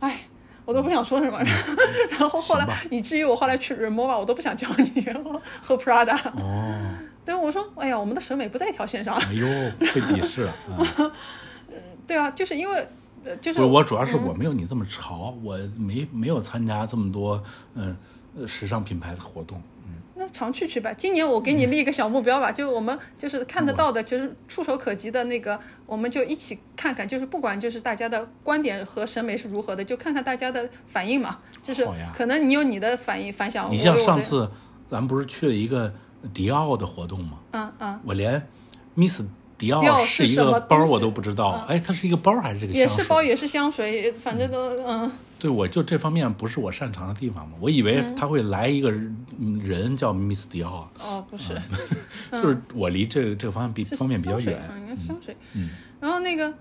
[0.00, 0.26] 哎，
[0.66, 1.38] 我都不想说什么，
[2.10, 6.78] 然后后来以至于我后来去 Remova 我都不想叫你， 然后和 Prada，哦，
[7.24, 9.46] 对我说，哎呀，我们的审美不在一条线上，哎呦，
[9.78, 11.12] 被鄙视了啊！
[12.06, 12.86] 对啊，就是因为
[13.24, 17.42] 呃就是我，主要是我没有你这么潮，我没没有参加这么多
[17.74, 17.96] 嗯
[18.38, 19.62] 呃时尚品牌的活动。
[20.18, 20.92] 那常去去吧。
[20.92, 31.38] 今年我给你立一个小目标吧，就我们就是看得到的，就是触手可及的那个，我们就一起看看，就是不管就是大家的观点和审美是如何的，就看看大家的反应嘛。
[31.62, 34.50] 就是可能你有你的反应反响，你像上次
[34.88, 35.92] 咱们不是去了一个
[36.32, 37.38] 迪奥的活动吗？
[37.52, 38.46] 嗯嗯，我连
[38.96, 39.22] Miss
[39.58, 41.64] 迪迪奥奥是一个包我都不知道。
[41.68, 42.96] 哎，它是一个包还是这个香水？
[42.96, 45.10] 也是包也是香水，反正都嗯。
[45.38, 47.54] 对，我就这方面不是我擅长的地方嘛。
[47.60, 48.90] 我以为他会来一个
[49.38, 51.54] 嗯人叫 Miss 迪奥，哦，不是，
[52.32, 54.58] 就是我离这个这个方面比方面比较远。
[54.72, 55.36] 嗯，应该香水。
[55.52, 55.70] 嗯，
[56.00, 56.52] 然后那个，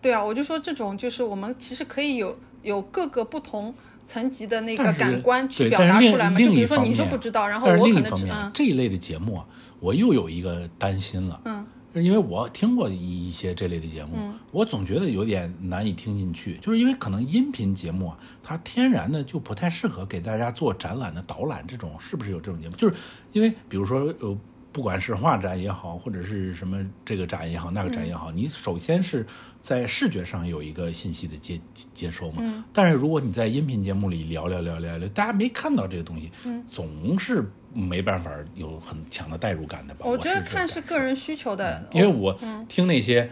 [0.00, 3.74] 对啊，我就说这种就是我们其实可以有有各个不同
[4.06, 6.38] 层级的那个感官去，表达出来嘛。
[6.38, 9.46] 就比如说你说不知道，然后我可能这一类的节目啊，
[9.78, 11.40] 我又有一个担心了。
[11.44, 11.66] 嗯，
[12.02, 22.76] 因为我听过一些这类的节目，我总觉得有点难以听进去，就是因为可能音频节目啊，它天然的就不太适合给大家做展览的导览这种，是不是有这种节目？
[22.76, 22.94] 就是
[23.32, 24.38] 因为比如说呃。
[24.72, 29.26] 不管是画展也好，或者是什么这个展也好，那个展也好，你首先是
[29.58, 31.58] 在视觉上有一个信息的接
[31.94, 32.62] 接收嘛。
[32.74, 36.30] 但是如果你在音频节目里聊聊聊聊聊，大家没看到这个东西，
[36.66, 37.42] 总是
[37.76, 40.06] 没办法有很强的代入感的吧？
[40.06, 42.36] 我觉得看是个人需求的，因为我
[42.66, 43.30] 听那些，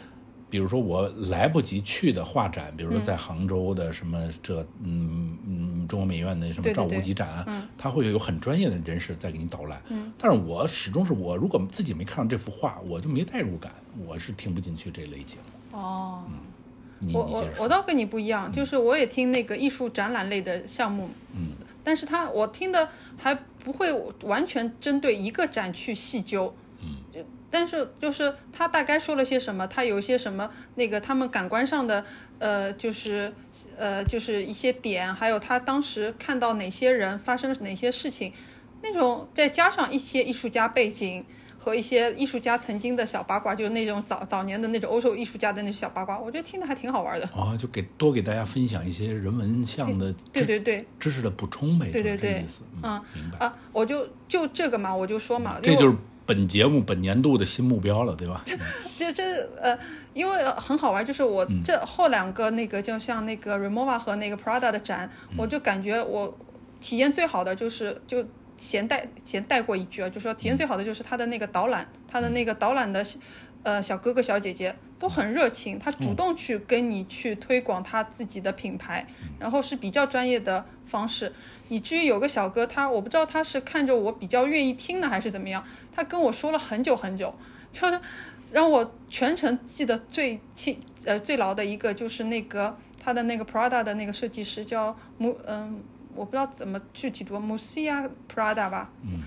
[0.51, 9.83] 比如说我来不及去的画展，比如说在杭州的什么这嗯嗯中国美院的什么赵无极展啊，他会有很专业的人士在给你导览。
[10.19, 13.73] 但是我始终是我如果自己没看到这幅画，我就没代入感，
[14.07, 15.39] 我是听不进去这类节
[15.73, 15.79] 目。
[15.79, 16.25] 哦。
[17.01, 21.49] 你我我我倒跟你不一样，就是我也听那个艺术展览类的项目，嗯，
[21.85, 23.93] 但是他我听的还不会
[24.23, 32.05] 完全针对一个展去细究，嗯，但是就是他大概说了些什么，他有一些什么那个他们感官上的
[32.39, 33.33] 呃，就是
[33.77, 38.33] 呃就是一些点，还有他当时看到哪些人发生了哪些事情，
[38.83, 41.25] 那种再加上一些艺术家背景。
[41.65, 47.27] 和一些艺术家曾经的小八卦，就是那种早早年的那种欧洲艺术家的那些小八卦，我觉得听的还挺好玩的。
[47.29, 52.61] 啊，就给多给大家分享一些人文向的对对对知识的补充呗，对对对意思。
[52.83, 53.47] 嗯明白。
[53.47, 55.97] 啊，我就就这个嘛，我就说嘛，这就是
[56.27, 58.45] 本节目本年度的新目标了，对吧？
[58.99, 59.23] 这这
[59.63, 59.79] 呃，
[60.13, 66.37] 因为很好玩，就是我嗯这后两个那个，就像那个 Remova 和那个 Prada 的展，嗯我就感觉我
[66.79, 68.23] 体验最好的就是就
[68.57, 73.05] 先带闲带过一句啊，就说体验最好的就是他的那个导览，他的那个导览的。
[73.65, 79.07] 呃，小哥哥小姐姐都很热情，他主动去跟你去推广他自己的品牌，
[79.39, 81.33] 然后是比较专业的方式，
[81.71, 85.65] 以至于有个小哥他我不知道他是看着我比较愿意听呢还是怎么样，
[85.97, 87.35] 他跟我说了很久很久，
[87.73, 87.99] 就是
[88.53, 95.83] 让我全程记得最清呃最牢的一个就是那个他的那个 Prada 的那个设计师叫穆嗯，
[96.15, 99.23] 我不知道怎么具体读 Musia Prada 吧，嗯，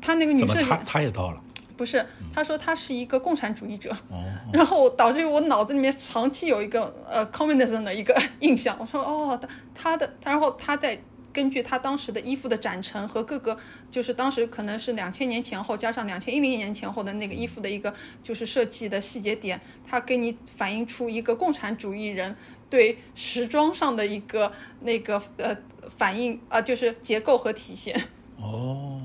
[0.00, 1.42] 他那个女设计他他也到了？
[1.76, 2.04] 不是，
[2.34, 8.76] 他说他是一个共产主义者，哦，然后导致于我脑子里面长期有一个呃 communism 的一个印象。
[8.78, 11.00] 我说哦，他他的，然后他在
[11.32, 13.56] 根据他当时的衣服的展陈和各个，
[13.90, 22.36] 就是当时可能是两千年前后加上两千一零年前后的那个衣服的一个就是设计的细节点，他给你反映出一个共产主义人
[22.70, 25.54] 对时装上的一个那个呃
[25.98, 28.00] 反应啊、就是结构和体现。
[28.40, 29.02] 哦，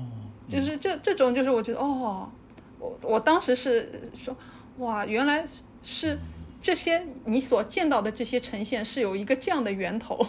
[0.48, 2.30] 就是这这种，就是我觉得哦，
[2.78, 4.34] 我我当时是说，
[4.78, 5.44] 哇，原来
[5.82, 6.18] 是
[6.62, 10.26] 这些你所见到的这些呈现是有一个这样的源头。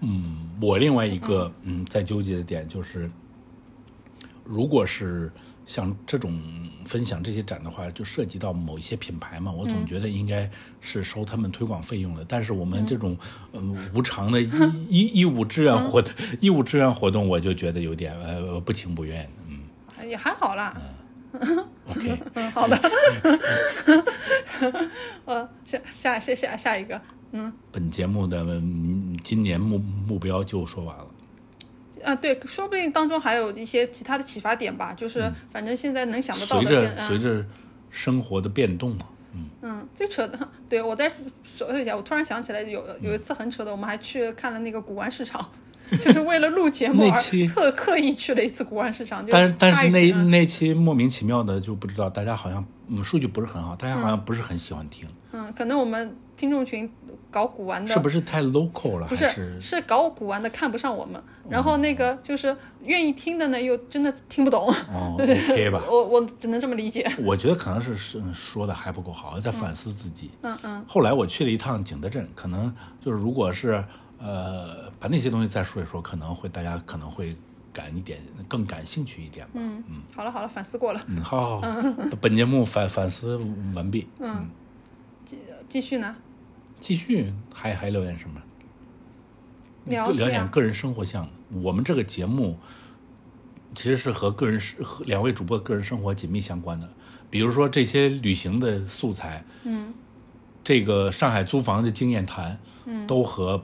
[0.00, 3.10] 嗯，我另外一个嗯在纠结的点就是，
[4.44, 5.30] 如果是
[5.68, 6.40] 像这种
[6.86, 10.50] 分享这些展的话，就涉及到某一些品牌嘛，我总觉得应该
[10.80, 12.24] 是收他们推广费用的。
[12.26, 13.14] 但是我们这种
[13.52, 14.48] 嗯无偿的义
[14.88, 19.30] 义义务志愿活动，义务志愿活动，我就觉得有点呃不情不愿。
[19.46, 20.08] 嗯。
[20.08, 20.74] 也还好啦，，
[21.90, 22.80] OK，嗯，好的，
[25.26, 26.98] 呃，下下下下下一个，
[27.32, 27.52] 嗯。
[27.70, 31.07] 本节目的嗯今年目目标就说完了。
[32.04, 37.46] 啊，对，说不定当中还有一些其他的启发点吧，就是反正现在能想得到随的，先嗯着随着
[37.90, 39.06] 生活的变动嘛，
[39.62, 41.10] 嗯，最扯的，对我再
[41.44, 45.50] 说一下，我突然想起来有有一次很扯的，我们还去看了那个古玩市场，
[45.96, 56.90] 就是为了录节目而那期特刻意去了一次古玩市场，但是但是那那期莫名其妙的就不知道，大家好像嗯数据不是很好，大家好像不是很喜欢听，嗯，可能我们听众群
[57.30, 59.06] 搞古玩的是不是太 local 了？
[59.08, 65.82] 不还是是搞古玩的看不上我们，然后那个就是愿意听的呢，又真的听不懂，哦，OK 吧？
[65.88, 67.10] 我我只能这么理解。
[67.24, 70.30] 我觉得可能是是说的还不够好，在反思自己。
[70.42, 72.74] 嗯嗯后来我去了一趟景德镇，可能
[73.04, 73.84] 就是如果是
[74.18, 77.36] 呃把那些东西再说一说，可能会大家可能会
[77.72, 79.52] 感一点更感兴趣一点吧。
[79.54, 81.70] 嗯嗯，好了好了，反思过了，嗯，好好好，
[82.20, 83.40] 本节目反反思
[83.74, 84.48] 完毕，嗯。
[85.24, 86.16] 继继续呢，
[86.80, 87.32] 继续？
[87.54, 88.40] 还还聊点什么？
[89.84, 91.28] 聊聊点个人生活项。
[91.62, 92.58] 我们这个节目
[93.74, 96.88] 其实是和个人和两位主播个人生活紧密相关的，
[97.30, 99.92] 比如说这些旅行的素材，嗯。
[100.64, 103.62] 这个上海租房的经验谈，嗯，都和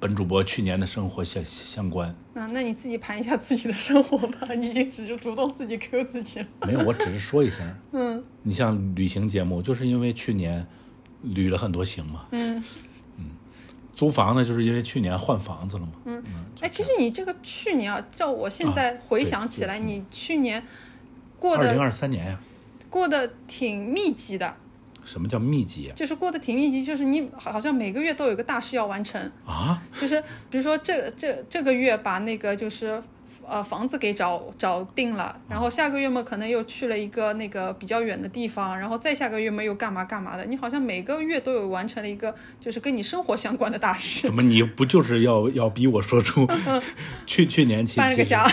[0.00, 2.14] 本主播去年的生活相相关。
[2.32, 6.46] 那，那你自己盘一下自己的生活吧，你已经只主动自己 Q 自己了。
[6.66, 7.58] 没有，我只是说一下。
[7.92, 10.66] 嗯你像旅行节目，就是因为去年
[11.22, 12.62] 旅了很多行嘛，嗯
[13.92, 15.92] 租房呢，就是因为去年换房子了嘛。
[16.06, 16.22] 嗯，
[16.60, 20.64] 哎，其实你这个去年啊，叫我现在回想起来，你去年
[21.38, 22.40] 过的二零得二三年呀、
[22.88, 24.56] 过得挺密集的，
[25.10, 29.82] 什么叫密集啊、就是过得挺密集，就是你好像每个月都有个大事要完成，啊？
[29.92, 33.02] 就是比如说这这这个月把那个就是。
[33.48, 40.44] 呃，房子给找找定了，然后下个月嘛，可能又去了一个那个比较远的地方，然后再下个月嘛又干嘛干嘛的。
[40.44, 46.46] 你好像每个月都有完成了一个就是跟你生活相关的大事， 怎么你不就是要要逼我说出
[47.26, 48.48] 去去年其其实搬了个家。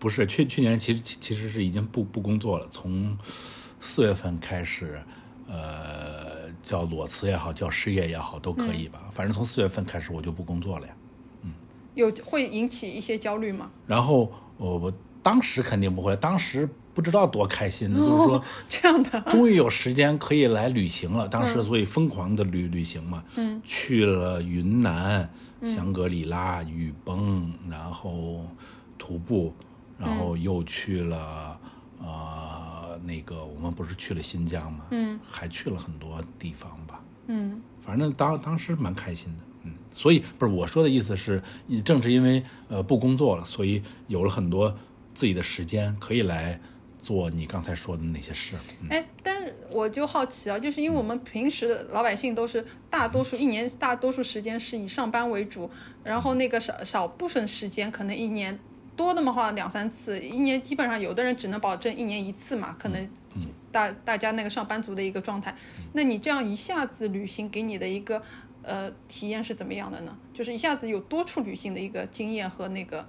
[0.00, 3.16] 不是去去年其实其其实是已经不不工作了，从
[3.78, 5.00] 四月份开始，
[5.52, 8.98] 呃，叫裸辞也好，叫失业也好，都可以吧。
[9.12, 10.94] 反正从四月份开始我就不工作了呀。
[11.42, 11.52] 嗯
[11.94, 13.70] 有会引起一些焦虑吗？
[13.86, 14.92] 然后我我
[15.22, 21.28] 当时肯定不会，当时不知道多开心呢，就是说哦这样的，终于有时间可以来旅行了。
[21.28, 25.28] 当时所以疯狂的旅旅行嘛，嗯，去了云南、
[25.62, 28.46] 香格里拉、雨崩，然后
[28.96, 29.52] 徒步，
[29.98, 31.60] 然后又去了、
[32.00, 37.02] 呃那个我们不是去了新疆嘛，嗯，还去了很多地方吧。
[37.26, 37.60] 嗯。
[37.84, 41.42] 反正当当时蛮开心的，嗯，所以不是我说的意思是，
[41.84, 44.72] 正是因为呃不工作了，所以有了很多
[45.12, 46.60] 自己的时间可以来
[46.98, 48.56] 做你刚才说的那些事。
[48.82, 48.88] 嗯。
[48.90, 55.68] 哎，但是我就好奇啊，就是因为我们平时的老百姓都是大多数一年大多数时间是以上班为主，
[56.04, 58.56] 然后那个少少部分时间可能一年
[58.96, 63.08] 多的嘛话两三次，一年基本上有的人只能保证一年一次嘛，可能
[63.70, 65.54] 大大家那个上班族的一个状态。
[65.92, 68.22] 那你这样一下子旅行给你的一个
[68.62, 70.16] 呃体验是怎么样的呢？
[70.34, 73.06] 就是一下子有多处旅行的一个经验和那个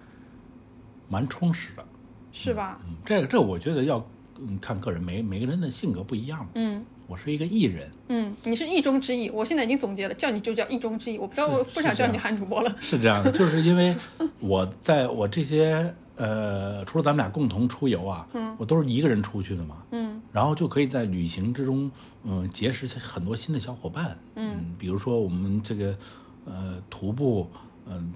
[1.10, 1.86] 蛮充实的，
[2.32, 2.80] 是吧？
[2.86, 4.06] 嗯，这个这我觉得要
[4.40, 6.48] 嗯看个人，每每个人的性格不一样。
[6.56, 6.86] 嗯。
[7.08, 12.76] 我是一个艺人，嗯，你是意中之意，我现在已经总结了，叫你就叫意中之意，我不知道，我不想叫你韩主播了。
[12.80, 13.95] 是这样的，就是因为
[14.39, 21.91] 我在我这些呃，除了咱们俩共同出游啊，嗯，我都是一个人出去的嘛，嗯，然后就可以在旅行之中，
[22.24, 25.95] 嗯、结识很多新的小伙伴，嗯，比如说我们这个
[26.45, 27.47] 呃徒步，
[27.86, 28.14] 嗯、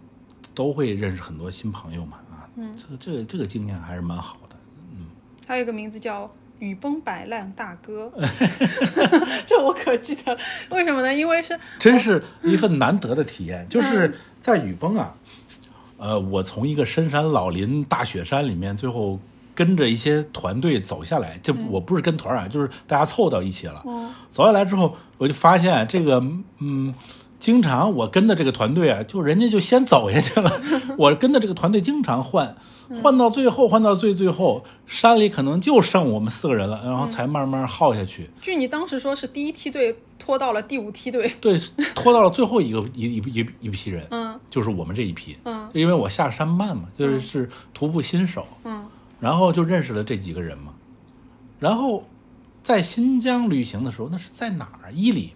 [0.54, 4.56] 都会认识很多新朋友嘛，啊，嗯，这个这个这个经验还是蛮好的，
[4.92, 5.08] 嗯。
[5.48, 6.30] 还有一个名字叫
[6.60, 8.12] 雨崩摆烂大哥，
[9.46, 10.38] 这我可记得。
[10.70, 11.14] 为什么呢？
[11.14, 15.14] 因为是真是一份难得的体验，就是在雨崩啊，
[15.98, 19.20] 呃，我从一个深山老林大雪山里面，最后
[19.54, 23.84] 跟着一些团队走下来，就我不是跟团啊，就是大家凑到一起了。
[24.32, 26.24] 走下来之后，我就发现这个，
[26.60, 26.94] 嗯。
[27.40, 30.62] 经常我跟的这个团队啊，就人家就先走下去了，
[30.98, 32.56] 我跟的这个团队经常换，
[33.04, 38.30] 换到最后，换到最最后，山里可能就剩我们四个人了，然后才慢慢耗下去。
[38.42, 41.58] 据你当时说是第一梯队拖到了第五梯队，对，
[41.94, 48.86] 拖到了最后一个一一一一批人，嗯，就是我们这一批，嗯，就因为我下山慢嘛，就是是徒步新手，嗯，
[49.20, 50.74] 然后就认识了这几个人嘛，
[51.60, 52.04] 然后
[52.64, 54.92] 在新疆旅行的时候，那是在哪儿？
[54.92, 55.34] 伊犁，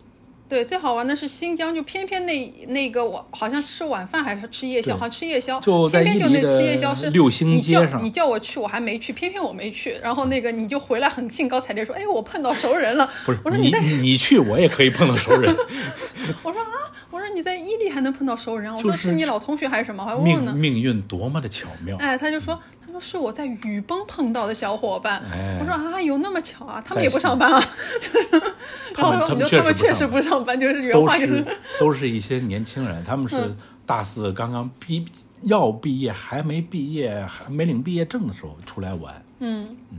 [0.52, 15.56] 对，最好玩的是新疆，就偏偏那那个我好像吃晚饭还是吃夜宵，好像吃夜宵，就在偏偏就那吃夜宵是六星你叫街上你叫我去，我还没去，偏偏我没去，然后那个你就回来很兴高采烈说，哎，我碰到熟人了，不是你我说你，你去，我也可以碰到熟人，
[16.44, 25.22] 我说啊，我说你在伊犁还能碰到熟人，我说是是你老同学还是什么，我还问呢，命运多么的巧妙，哎，他就说，他说是我在雨崩碰到的小伙伴。
[25.32, 26.84] 哎我说啊，有那么巧啊？
[26.86, 27.60] 他们也不上班啊。
[28.94, 35.06] 他们然后我就他们确他们确实实不上班就是原话就是是都是一些年轻人，他们是嗯大四刚刚毕
[35.44, 39.24] 要毕业，还没毕业，还没领毕业证的时候出来玩。
[39.40, 39.98] 嗯嗯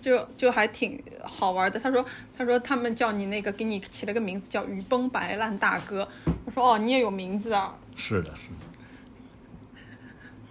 [0.00, 1.78] 就就还挺好玩的。
[1.78, 2.04] 他说
[2.36, 6.08] 他说他们叫你那个给你起了个名字叫雨崩白烂大哥。
[6.44, 7.72] 我说哦，你也有名字啊。
[7.94, 8.66] 是的，是的，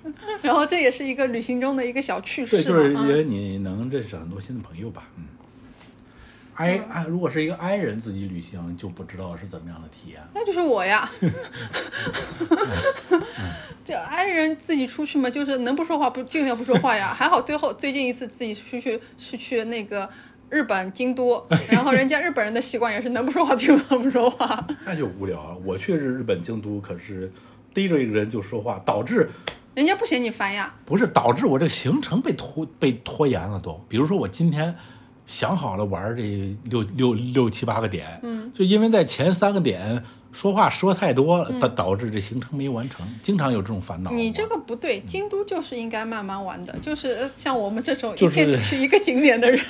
[0.41, 3.02] 然后这也是一个旅行中的一个小趣事对，就是嘛。
[3.02, 5.04] 因嗯为你能认识很多新的朋友吧。
[5.18, 5.26] 嗯
[6.56, 10.22] ，I 嗯 I 如果是一个 I 人自己旅行，就不知道是怎么样的体验。
[10.34, 11.10] 那就是我呀。
[13.84, 17.14] 这 I 人自己出去嘛，就是能不说话不尽量不说话呀。
[17.14, 20.08] 还好最后最近一次自己出去是去那个
[20.49, 24.66] 日本京都，然后人家日本人的习惯也是能不说话就能不说话。
[24.86, 25.58] 那就无聊了。
[25.66, 27.32] 我去日日本京都，可是
[27.74, 29.28] 逮着一个人就说话，导致
[29.74, 30.74] 人家不嫌你烦呀。
[30.86, 33.84] 不是导致我这个行程被拖被拖延了都。
[33.88, 34.76] 比如说我今天
[35.26, 40.03] 想好了玩这六六六七八个点，嗯，就因为在前三个点
[40.34, 44.11] 说话说太多，导、导致这行程没完成，经常有这种烦恼。
[44.11, 49.61] 嗯你这个不对，京都就是应该慢慢玩的，就是呃像我们这种就是一天只去一个景点的人，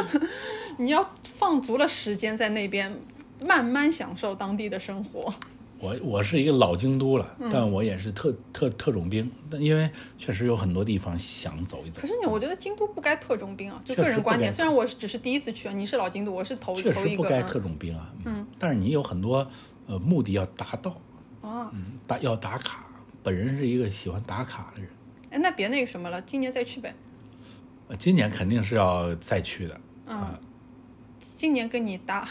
[0.76, 2.94] 你要放足了时间在那边
[3.42, 5.32] 慢慢享受当地的生活。
[5.80, 14.52] 我我是一个老京都了，嗯但我也是特特特种兵，但因为确实有很多地方想走一走可，是你，我觉得京都不该特种兵啊，就个人观点。
[14.52, 17.08] 虽然我是只是第一次去啊，你是老京都，我是头确头一个。
[17.08, 18.12] 确实不该特种兵啊。
[18.26, 19.50] 嗯，但是你有很多
[19.86, 20.90] 呃目的要达到，
[21.40, 22.86] 啊，嗯，打要打卡。
[23.22, 24.90] 本人是一个喜欢打卡的人，
[25.30, 26.94] 哎，那别那个什么了，今年再去呗。
[27.88, 29.80] 呃今年肯定是要再去的。
[30.06, 30.38] 嗯，
[31.40, 32.28] 今年跟你搭，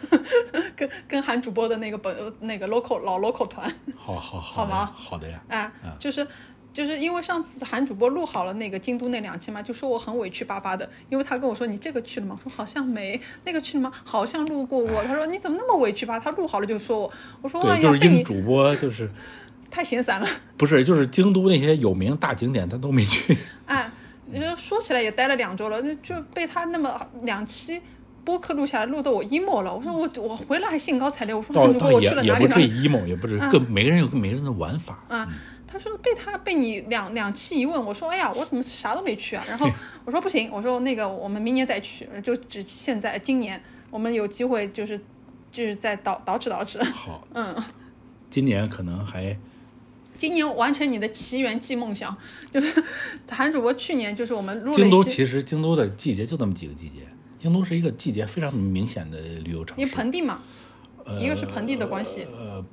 [0.74, 5.38] 跟跟韩主播的那个本那个 local 老 local 团，好好好好吗好的呀。
[5.48, 6.26] 哎，就是
[6.72, 12.34] 就是因为上次韩主播录好了那个京都那两期嘛，就说我很委屈巴巴的，因为他跟我说你这个去了吗？
[12.42, 13.92] 我说好像没，那个去了吗？
[14.02, 15.04] 好像路过我。
[15.04, 16.18] 他说你怎么那么委屈吧？
[16.18, 17.12] 他录好了就说我，
[17.42, 19.10] 我说哎对，就是呀被你主播就是
[19.70, 23.36] 太闲散了，不是就是京都那些有名大景点他都没去。
[23.66, 23.90] 哎，
[24.24, 27.78] 你说说起来也待了两周了，那就被他那么两期。
[28.26, 29.74] 播客录下来，录得我 emo 了。
[29.74, 32.42] 我说我我回来还兴高采烈，我说韩主播我去了哪里。
[32.42, 35.04] 也不至于 emo，也不至于，各每个人有每个人的玩法。
[35.08, 35.26] 啊，
[35.66, 39.44] 他说被他被你两两期一问，我说哎呀，我怎么啥都没去啊？
[39.48, 39.70] 然后
[40.04, 44.98] 我说不行，我说那个我们明年再去，就只现在今年我们有机会就是
[45.52, 47.64] 就是再导导饬导饬，好， 嗯，
[48.28, 49.38] 今年可能还
[50.18, 52.16] 今年完成你的奇缘记梦想，
[52.50, 52.82] 就是
[53.30, 57.06] 韩主播去年就是我们录了京都，其实京都的季节就那么几个季节，
[57.46, 59.90] 京都是一个季节非常明显的旅游城因为。
[59.92, 60.40] 盆地嘛，
[61.04, 62.64] 呃一个是盆地的关系，呃，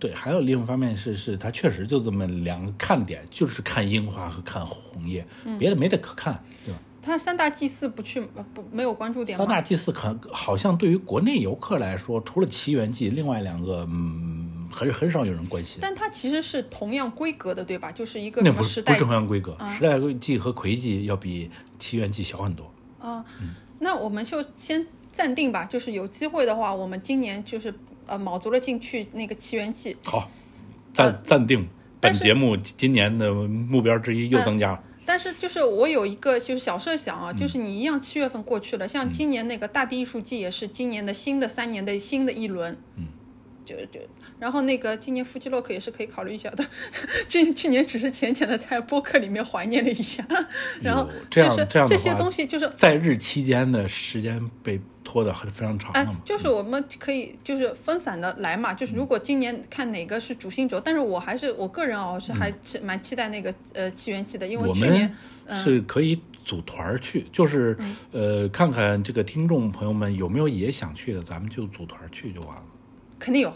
[0.00, 6.80] 对，还有另一方面是是它确实就这么两个看点，就是看樱花和看红叶，嗯别的没得可看，对吧？
[7.00, 9.38] 它三大祭祀不去呃不没有关注点？
[9.38, 15.78] 三大祭祀可好像对于国内游客来说，除了奇缘祭，另外两个嗯很很少有人关心。
[15.80, 17.90] 但它其实是同样规格的，对吧？
[17.92, 22.70] 就是一个那什么时代不是不是同样规格，时代祭和魁祭要比奇缘祭小很多。
[23.00, 23.24] 啊，
[23.80, 27.72] 那我们就先暂定吧，就是有机会的话，我们今年就是
[28.06, 29.96] 呃卯足了劲去那个奇缘记。
[30.04, 30.30] 好，
[30.92, 31.66] 暂暂定呃
[32.00, 34.82] 本节目今年的目标之一又增加了。
[35.06, 43.06] 但是就是我有一个就是小设想嗯啊，就是你一样七月份过去了，像今年那个大地艺术季也是今年的新的三年的新的一轮，嗯，
[43.64, 44.00] 就就
[44.38, 46.64] 然后那个今年夫妻洛克也是可以考虑一下的，
[47.28, 50.24] 去去年只是浅浅的在播客里面怀念了一下，
[50.82, 56.06] 然后这样就是这样的这些东西就是在日期间的时间被拖的很非常长哎。
[56.24, 65.14] 就是我们可以就是分散的来嘛，就是如果今年看哪个是主心轴，但是我还是我个人哦是还是蛮期待那个呃起源季的，因为我去年
[65.48, 67.96] 们是可以组团儿去，就是嗯。
[68.12, 72.62] 呃，看看这个听众朋友们有没有也想去的，咱们就组团去就完了。
[73.18, 73.52] 肯定有，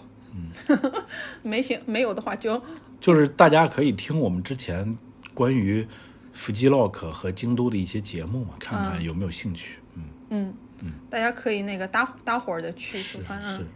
[1.42, 2.62] 没行没有的话就
[3.00, 4.96] 就是大家可以听我们之前
[5.34, 5.86] 关于
[6.34, 9.78] Fujilok 和京都的一些节目嘛，看看有没有兴趣。
[9.94, 13.66] 嗯，嗯嗯大家可以那个搭搭伙的去是是嗯，，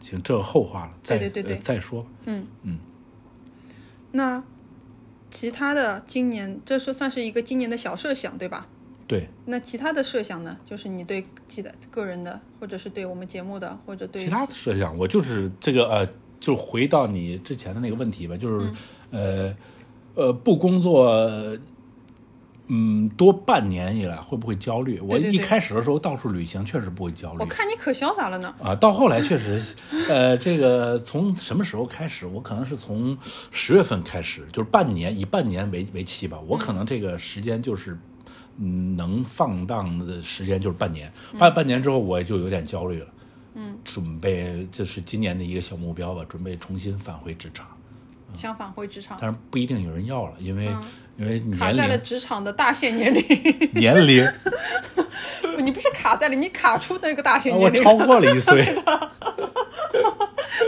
[0.00, 2.78] 行，这后话了，再对对对对呃再说嗯嗯。
[4.12, 4.42] 那
[5.30, 8.66] 其他的今年这是算是一个今年的小设想对吧？
[9.06, 10.56] 对，那其他的设想呢？
[10.64, 16.08] 就是你对其他个人的，或者是对我们节目的，或者对其他的设想，我就是这个呃，
[16.40, 18.70] 就回到你之前的那个问题吧，就是、
[19.10, 19.54] 呃
[20.14, 21.10] 呃，不工作，
[22.68, 24.98] 嗯，多半年以来会不会焦虑？
[25.00, 27.46] 我一开始的时候到处旅行，确实不会焦虑我。
[27.46, 28.54] 看你可潇洒了呢。
[28.62, 29.62] 啊，到后来确实，
[30.08, 32.24] 呃，这个从什么时候开始？
[32.24, 33.18] 我可能是从
[33.50, 36.40] 十月份开始，就是半年，以半年为为期吧。
[36.46, 37.98] 我可能这个时间就是，嗯，
[38.56, 41.12] 能放荡的时间就是半年。
[41.38, 43.06] 半半年之后，我就有点焦虑了。
[43.54, 47.66] 嗯，准备这是今年的一个小目标吧，准备重新返回职场。
[48.34, 50.68] 想返回职场，但是不一定有人要了，因为、
[51.16, 53.22] 因为卡年龄在了职场的大限年龄。
[53.72, 54.26] 年龄，
[55.64, 57.80] 你不是卡在了，你卡出那个大限年龄。
[57.82, 58.66] 超过了一岁。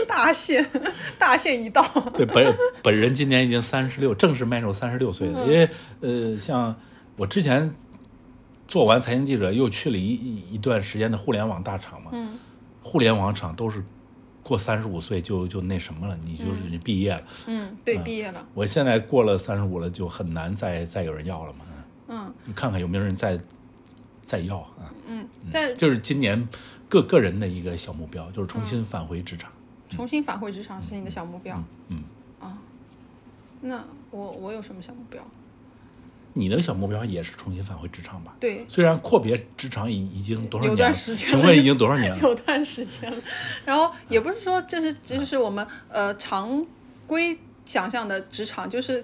[0.07, 0.65] 大限，
[1.19, 1.85] 大限一到。
[2.13, 5.45] 对，本本人今年已经三十六，正式迈入三十六岁了。
[5.45, 5.69] 因为
[5.99, 6.73] 呃，像
[7.17, 7.75] 我之前
[8.67, 12.11] 做完财经记者，又去了一一一段时间的互联网大厂嘛。
[12.13, 12.29] 嗯。
[12.81, 13.83] 互联网厂都是
[14.41, 17.23] 过三十五岁就就那什么了，你就是你毕业了。
[17.47, 18.47] 嗯，对，毕业了。
[18.53, 21.65] 我现在过了三十五了，就很难再再有人要了嘛。
[22.09, 23.37] 嗯你看看有没有人再
[24.21, 24.93] 再要啊？
[25.07, 26.47] 嗯，在就是今年
[26.87, 29.51] 个个人的一个小目标，就是重新返回职场。
[29.89, 31.61] 重新返回职场是你的小目标。
[31.89, 32.03] 嗯，
[32.39, 32.57] 啊
[33.59, 35.21] 那我我有什么小目标？
[36.37, 38.35] 你的小目标也是重新返回职场吧？
[38.39, 40.93] 对，虽然阔别职场已已经多少有年了？
[40.93, 42.19] 段时间请问已经多少年了？
[42.23, 43.17] 有段时间了。
[43.65, 46.65] 然后也不是说这是这是我们呃常
[47.05, 49.03] 规想象的职场，就是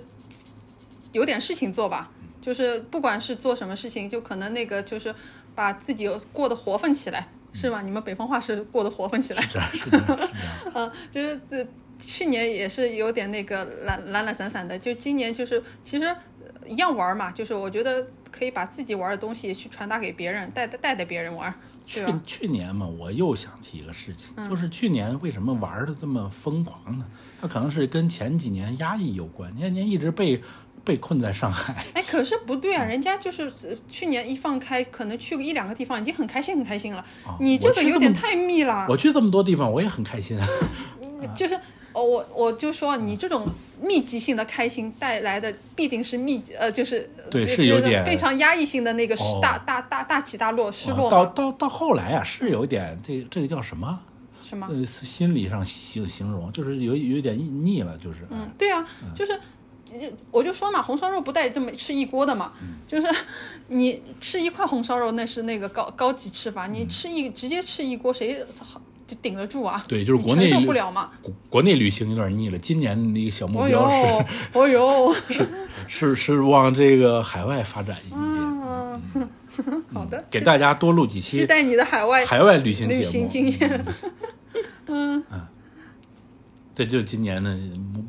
[1.11, 2.11] 有点事情做吧。
[2.41, 5.15] 就是不管是做什么事情，就可能那个就是
[5.55, 7.81] 把自己过得活泛起来，是吧？
[7.81, 9.41] 你们北方话是过得活泛起来。
[9.43, 10.29] 是这样是这样。
[10.73, 11.65] 嗯， 就是这
[11.99, 22.05] 去年也是有点那个懒懒懒散散的，就今年就是其实呃一样玩儿嘛，就是我觉得可以把自己玩的东西去传达给别人，带带带带别人玩儿，去？
[22.25, 27.05] 去年嘛，我又想起一个事情，就是去年为什么玩的这么疯狂呢？
[27.41, 29.55] 它可能是跟前几年压抑有关。
[29.55, 30.41] 前几年一直被
[30.83, 36.99] 被困在上海，哎，可是不对啊，人家就是呃去年一放开，可能去个一两个地方，已经很开心很开心了。
[37.25, 40.37] 啊你这个有点太密了，我去这么多地方，我也很开心。
[41.33, 41.57] 就是
[41.93, 43.47] 哦，我我就说你这种
[43.81, 53.99] 密集性的开心带来的必定是密集，呃，就是对呃是有点非常压抑性的那个哦大、大大大起大落失落到，到到后来啊，是有点这这个叫什么？
[54.45, 54.67] 什么？
[54.69, 58.19] 呃，心理上形形容，就是有有点腻了，就是。
[58.29, 59.39] 嗯，对啊，就是。
[59.99, 63.07] 就我就说嘛，红烧肉不带这么吃一锅的嘛，嗯就是
[63.67, 68.81] 你吃一块红烧肉那是那个高高级吃法，嗯你吃一直接吃一锅谁好
[69.13, 69.83] 就顶得住啊？
[69.87, 71.11] 对，就是国内受不了嘛。
[71.21, 72.57] 国国内旅行有点腻了。
[72.57, 75.47] 今年的一个小目哦标是、呦，哦呦，是
[75.87, 78.19] 是是往这个海外发展一点，
[79.15, 79.29] 嗯，
[79.93, 82.89] 好的，给大家多录几期期待你的海外海外旅行
[83.29, 83.85] 经验。
[84.87, 85.23] 嗯，
[86.73, 88.03] 这就是今年的目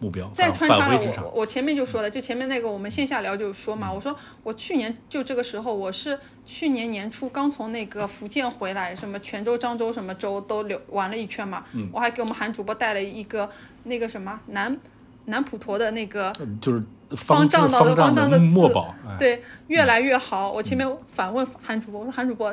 [0.00, 1.40] 目目标，再穿插了我，。
[1.40, 13.48] 我前面就说了，就前面那个我们线下聊就说嘛，我说我去年就这个时候，我是去年年初刚从那个福建回来，什么泉州、漳州什么州都留玩了一圈嘛，嗯我还给我们韩主播带了一个
[13.84, 14.76] 那个什么南
[15.26, 16.32] 南普陀的那个。
[16.60, 16.82] 就是
[17.16, 20.50] 方丈丈的方丈的字墨宝，哎，对，越来越好。
[20.50, 22.52] 我前面反问韩主播，我说韩主播，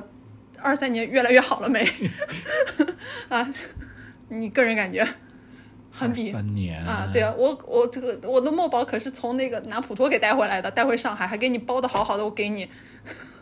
[0.62, 1.88] 二三年越来越好了没？
[3.30, 3.50] 啊，
[4.30, 5.08] 你个人感觉？
[5.92, 12.68] 很比三年啊，对啊，我我这个我的墨宝可是从那个南普陀给带回来的，带回上海还给你包的好好的，我给你。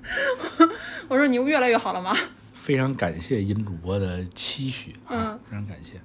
[1.08, 2.16] 我说你越来越好了吗？
[2.54, 6.00] 非常感谢殷主播的期许啊，嗯非常感谢，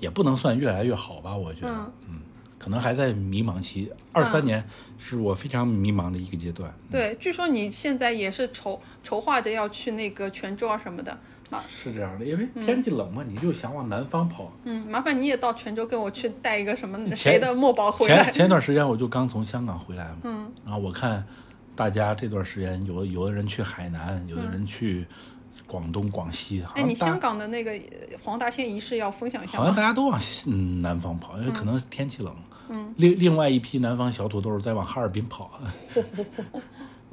[0.00, 2.20] 也不能算越来越好吧，我觉得，嗯嗯，
[2.62, 3.90] 可能还在迷茫期。
[4.12, 4.64] 二三年
[4.96, 11.18] 是我非常迷茫的一个阶段，对，据说你现在也是筹筹划着要去那个泉州啊什么的，
[11.50, 14.52] 麻是这样的，因为天气冷嘛，你就想往南方跑。
[14.62, 18.32] 嗯，麻烦你也到泉州跟我去带一个什么谁的墨宝回来前。
[18.32, 21.26] 前一段时间我就刚从香港回来嘛，嗯，然后我看
[21.74, 25.06] 大家这段时间有有的人去海南，有的人去
[25.66, 29.58] 广东、广西，好哎，你香港的那个呃黄大仙仪式要分享一下吗？
[29.60, 32.30] 好像大家都往嗯南方跑，因为可能天气冷。
[32.36, 32.51] 嗯，
[32.96, 35.50] 另另外一批南方小土豆在往哈尔滨跑。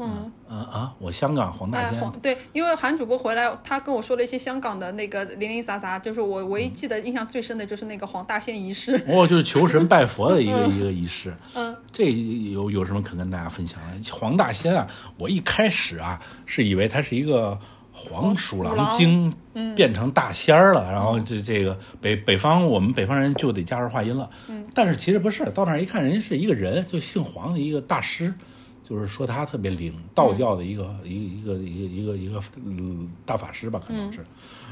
[0.02, 8.96] 嗯嗯啊，我香港黄大哎，仙黄对，因为韩主播回来，他跟我说了一些香港的那个零零杂杂，就是我唯一记得印象最深的就是那个黄大仙仪式。
[9.10, 11.36] 哦，就是求神拜佛的一个 一个仪式。
[11.54, 14.12] 嗯，这有有什么可跟大家分享的？
[14.14, 14.88] 黄大仙啊，
[15.18, 17.60] 我一开始啊是以为他是一个
[18.00, 19.34] 黄鼠狼精
[19.76, 24.30] 变成大仙儿了，然后这这个北北方我们北方人就得加儿化音了。
[24.48, 28.34] 嗯，但是其实不是，到那儿一看，人家是一个人，就姓黄的一个大师。
[28.82, 34.26] 就是说他特别灵，道教的一个、一个一个一个一个一个嗯大法师吧，可能是。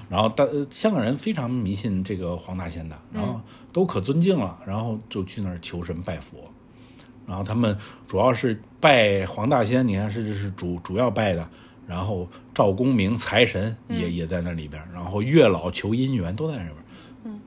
[0.10, 3.40] 然后大呃香港人非常迷信这个黄大仙的，然后
[3.72, 6.40] 都可尊敬了，然后就去那儿求神拜佛。
[7.28, 11.48] 然后他们主要是拜黄大仙，你看是是主主要拜的，
[11.88, 16.76] 然后赵公明财神也、也在那里边，然后月老求姻缘都在那边。
[17.24, 17.40] 嗯，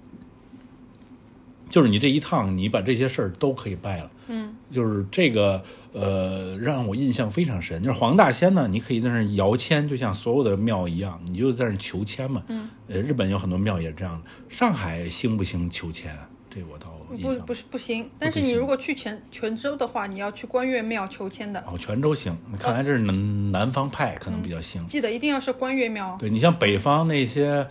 [1.68, 4.10] 就是你这一趟，你把这些事儿都可以拜了。
[4.28, 5.62] 嗯，就是这个
[5.92, 7.82] 呃，让我印象非常深。
[7.82, 12.42] 就是黄大仙呢，你可以在那儿摇签，就像所有的庙一样，你就在那儿求签嘛。
[12.48, 14.30] 嗯，呃，日本有很多庙也是这样的。
[14.48, 16.30] 上海兴不兴求签啊？
[16.52, 24.84] 这我倒不不是不行，但是你如果去泉泉州的话，你要去关岳庙求签的，哦，泉州行，看来这是南南方派可能比较兴。
[24.86, 26.16] 记得一定要是关岳庙。
[26.18, 27.64] 对你像北方那些，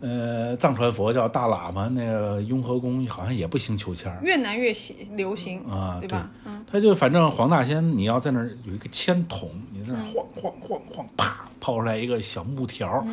[0.00, 6.28] 呃，藏传佛教大喇嘛那个雍和宫好像也不兴求签儿越南越喜流行啊，对吧？
[6.44, 13.06] 嗯，他就反正黄大仙，你要在那儿有一个签筒，你在那儿晃晃晃晃，啪抛出来一个小木条，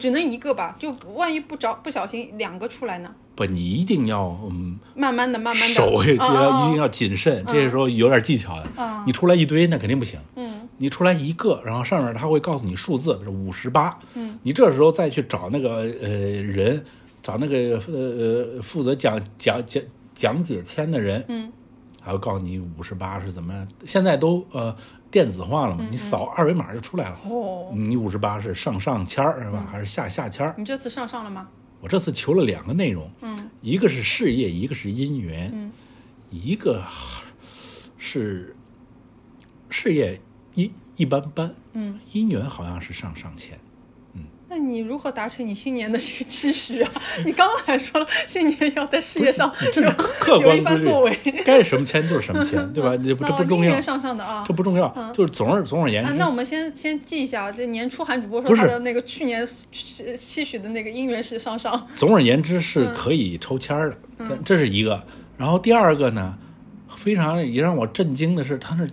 [0.00, 3.14] 只能一个吧，就万一不着不小心两个出来呢？
[3.38, 8.66] 不，你一定要嗯慢慢的，慢慢的，手也哦哦一定要谨慎，这时候有点技巧的。
[8.76, 16.08] 嗯你出来一堆那肯定不行，嗯，你出来一个，然后上面他会告诉你数字是五十八，嗯，你这时候再去找那个呃
[16.42, 16.84] 人，
[17.22, 19.82] 找那个呃负责讲讲讲
[20.12, 21.50] 讲解签的人，嗯，
[22.02, 23.66] 还会告诉你五十八是怎么样。
[23.84, 24.74] 现在都呃
[25.10, 27.16] 电子化了嘛，你扫二维码就出来了。
[27.24, 30.54] 嗯哦，你五十八是上上签儿是吧，还是下下签儿？
[30.58, 31.48] 你这次上上了吗？
[31.80, 35.72] 我这次求了两个内容，嗯，一个是事业，一个是姻缘，嗯，
[36.30, 36.82] 一个
[37.96, 38.56] 是
[39.70, 40.20] 事业
[40.54, 43.58] 一一般般，嗯，姻缘好像是上上签，
[44.50, 46.90] 那你如何达成你新年的这个期许啊？
[47.24, 52.96] 你刚刚还说了，新年要在事业上这是有客观规律番作为，，该什么钱就是什么钱，对吧？
[53.02, 54.54] 这不这不重要上上的啊这。
[54.54, 65.00] 不重要，就是总而总而言啊，之，那我们先先记一下啊，这年初韩主播说他的那个去年期期许的那个姻缘是上上，总而言之嗯是可以抽签儿的，但这是一个。
[65.36, 66.36] 然后第二个呢，
[66.88, 68.84] 非常也让我震惊的是，他那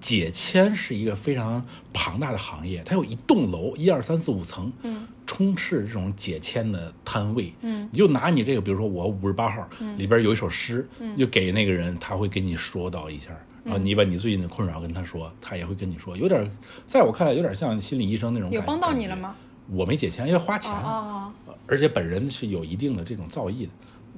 [0.00, 13.28] 解签是一个非常庞大的行业，它有一栋楼，一二三四五层，嗯，充斥这种解签的摊位，嗯，你就拿你这个，比如说我五十八号，里边有一首诗，嗯就给那个人，他会给你说到一下。
[13.62, 16.50] 然后你把你最近的困扰跟他说，他也会跟你说，有点，
[16.86, 18.58] 在我看来有点像心理医生那种感。
[18.58, 19.36] 有帮到你了吗？
[19.68, 23.70] 我没解签，因为花钱，哦哦，而且本人是有一定的这种造诣的。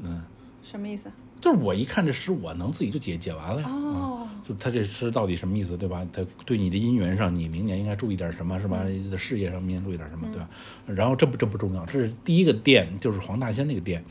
[0.05, 0.23] 嗯，
[0.63, 1.11] 什么意思？
[1.43, 3.69] 就是我一看这诗，我能自己就解解完了呀。
[3.69, 6.07] 哦，就他这诗到底什么意思，对吧？
[6.13, 8.85] 他对你的姻缘上，你明年应该注意点什么，是吧？
[9.11, 10.49] 在事业上明年注意点什么，对吧？
[10.87, 14.03] 然后这不这不重要，这是第一个店，就是黄大仙那个店。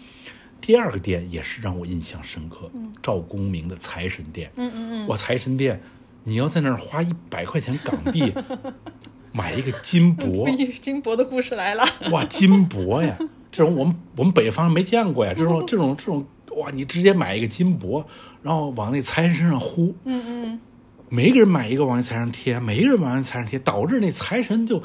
[0.59, 2.69] 第二个店也是让我印象深刻，
[3.01, 4.51] 赵公明的财神殿。
[4.57, 5.81] 嗯嗯嗯，哇，财神殿，
[6.25, 8.31] 你要在那儿花一百块钱港币
[9.33, 10.47] 买一个金箔，
[10.83, 11.83] 金箔的故事来了。
[12.11, 13.17] 哇，金箔呀，
[13.51, 16.23] 这种我们我们北方没见过呀，这种这种这种，
[16.57, 18.05] 哇，你直接买一个金箔，
[18.41, 20.59] 然后往那财神身上呼，嗯嗯，
[21.09, 24.83] 每一个人买一个往那财上贴，每一个人往那财上贴，导致那财神就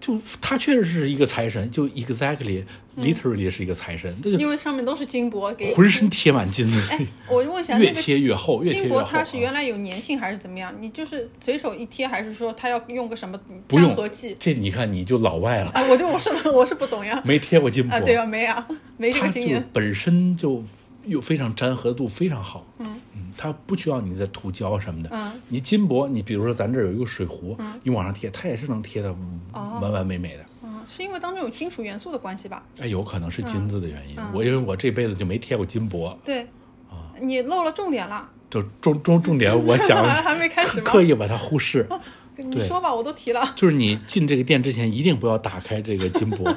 [0.00, 2.64] 就他确实是一个财神，就 exactly
[3.02, 9.00] literally 是一个财神，因为上面都是金箔，给浑身贴满金子，哎，我就问一下， 越贴越厚，越贴金越厚。
[9.02, 10.74] 箔它是啊原来有粘性还是怎么样？
[10.80, 14.36] 你就是随手一贴，还是说它要用个什么不粘合剂？
[14.38, 17.20] 这你看你就老外了，啊，我就我是 我是不懂呀。
[17.24, 19.68] 没贴过金箔，啊，对啊，没啊，没这个经验。
[19.72, 20.62] 本身就
[21.04, 22.96] 又非常粘合度非常好，嗯
[23.40, 29.14] 它不需要你再涂胶什么的，嗯你金箔，你比如说咱这儿有一个水壶，你往上贴，它也是能贴的
[29.52, 30.44] 哦完完美美的。
[30.57, 30.57] 嗯，
[30.88, 32.62] 是因为当中有金属元素的关系吧？
[32.80, 36.42] 哎，有可能是金子的原因，嗯我因为我这辈子就没贴过金箔，对，
[36.90, 40.80] 啊你漏了重点了，就重重重点， 我想还还没开始？
[40.80, 41.86] 刻意把它忽视。
[42.36, 43.52] 对你说吧，我都提了。
[43.56, 46.54] 就是你进这个店之前，一定不要打开这个金箔，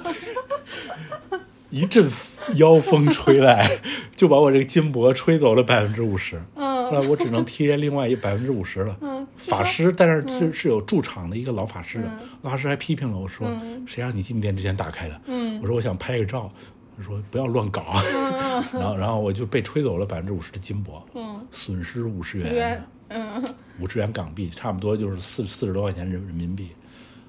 [1.72, 2.08] 一阵
[2.56, 3.68] 妖风吹来，
[4.16, 6.40] 就把我这个金箔吹走了百分之五十。
[6.56, 8.98] 嗯那我只能贴另外一百分之五十了。
[9.02, 13.48] 嗯，法师，但是是是有驻场的一个老法师的，嗯老法师还批评了我说
[13.88, 16.52] ：“谁让你进店之前打开的？”嗯我说：“我想拍个照。”
[16.98, 17.82] 我说：“不要乱搞。
[18.74, 22.84] 然后，然后我就被吹走了百分之五十的金箔，嗯，损失五十元
[23.80, 26.70] 五十元港币，差不多就是四四十多块钱人人民币。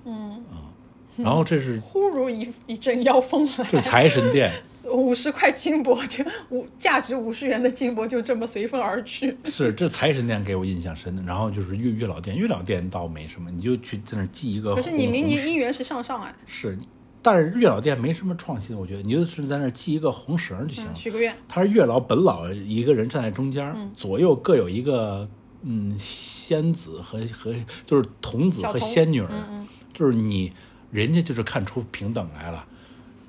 [0.04, 0.68] 嗯啊，
[1.16, 4.52] 然后这是 忽如一一阵妖风来，这财神殿，
[4.92, 9.36] 五十块金箔就五价值五十元的金箔就这么随风而去。
[9.46, 11.22] 是这财神殿给我印象深的。
[11.22, 14.74] 然后就是月月老殿，月老殿倒没什么，你就去在那儿记一个。
[14.74, 16.78] 可是你明年姻缘是上上哎，是，
[17.20, 20.92] 但是月老殿没什么创新，我觉得你就是在那儿系一个红绳就行了。
[20.92, 21.34] 嗯，许个愿。
[21.48, 25.28] 他是月老本老一个人站在中间，嗯左右各有一个
[25.62, 27.54] 嗯仙子和和
[27.86, 30.52] 就是童子和仙女儿，嗯嗯就是你
[30.90, 32.66] 人家就是看出平等来了。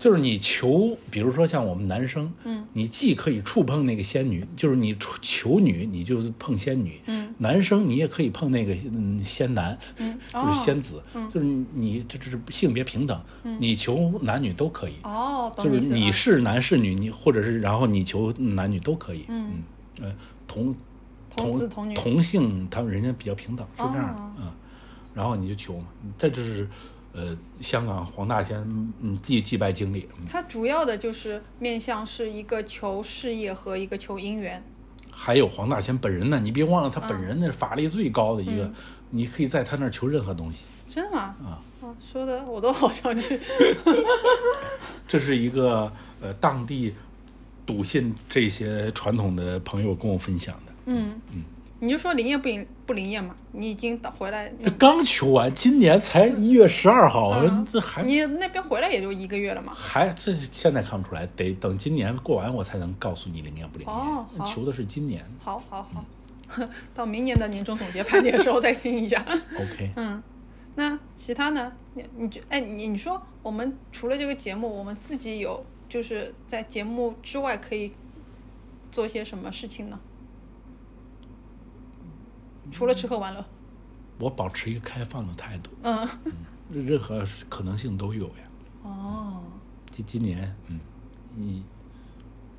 [0.03, 11.29] 就是你求，比如说像我们男生，嗯，你既可以触碰那个仙女，就是你求求女，你就是碰仙女，嗯，男生你也可以碰那个嗯仙男，嗯，就是仙子，嗯。
[11.29, 13.17] 就是你这这是性别平等，
[13.57, 19.63] 你求男女都可以，哦，就是你是男是女，你或者是然后你求男女都可以，嗯。
[20.01, 20.13] 呃，
[20.45, 20.75] 同
[21.33, 24.53] 同同性他们人家比较平等，是这样的，
[25.13, 25.85] 然后你就求嘛，
[26.17, 26.67] 这就是
[27.13, 28.57] 呃香港黄大仙
[29.01, 34.61] 嗯祭祭拜经历，嗯它主要的就是面向是一个求事业和一个求姻缘。
[35.11, 38.73] 还有黄大仙本人呢，你别忘了他本人那是法力最高的一嗯个，
[39.11, 41.35] 你可以在他那儿求任何东西真的吗？
[41.45, 41.61] 啊。
[41.81, 43.39] 啊，说的我都好想去。
[45.07, 45.91] 这是一个
[46.21, 46.93] 呃当地
[47.65, 50.73] 笃信这些传统的朋友跟我分享的。
[50.85, 51.43] 嗯嗯
[51.83, 53.35] 你就说灵验不灵不灵验嘛？
[53.51, 59.73] 你已经到回来，这刚求完，今年才一月十二号，嗯这还你那边回来也就一个月了嘛。
[59.75, 63.93] 还这现在看不出来，得等今年过完我才能告诉你灵验不灵验。
[63.93, 66.63] 哦好求的是今年好好好，
[66.95, 69.21] 到明年的年终总结盘点的时候再听一下。
[69.59, 69.91] OK。
[69.97, 70.23] 嗯，
[70.75, 71.69] 那其他呢？
[71.95, 77.91] 你你觉哎，你你说我们除了这个节目，我们自己有就是在节目之外可以
[78.89, 79.99] 做些什么事情呢？
[82.71, 83.45] 除了吃喝玩乐，
[84.19, 86.07] 我保持一个开放的态度，嗯，
[86.71, 88.43] 任何可能性都有呀。
[88.83, 89.43] 哦，
[89.89, 90.79] 今今年，嗯，
[91.37, 91.63] 以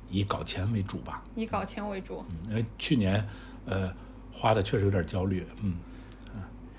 [0.09, 2.23] 以搞钱为主吧，以搞钱为主。
[2.29, 3.27] 嗯，因为去年，
[3.65, 3.93] 呃，
[4.31, 5.75] 花的确实有点焦虑，嗯，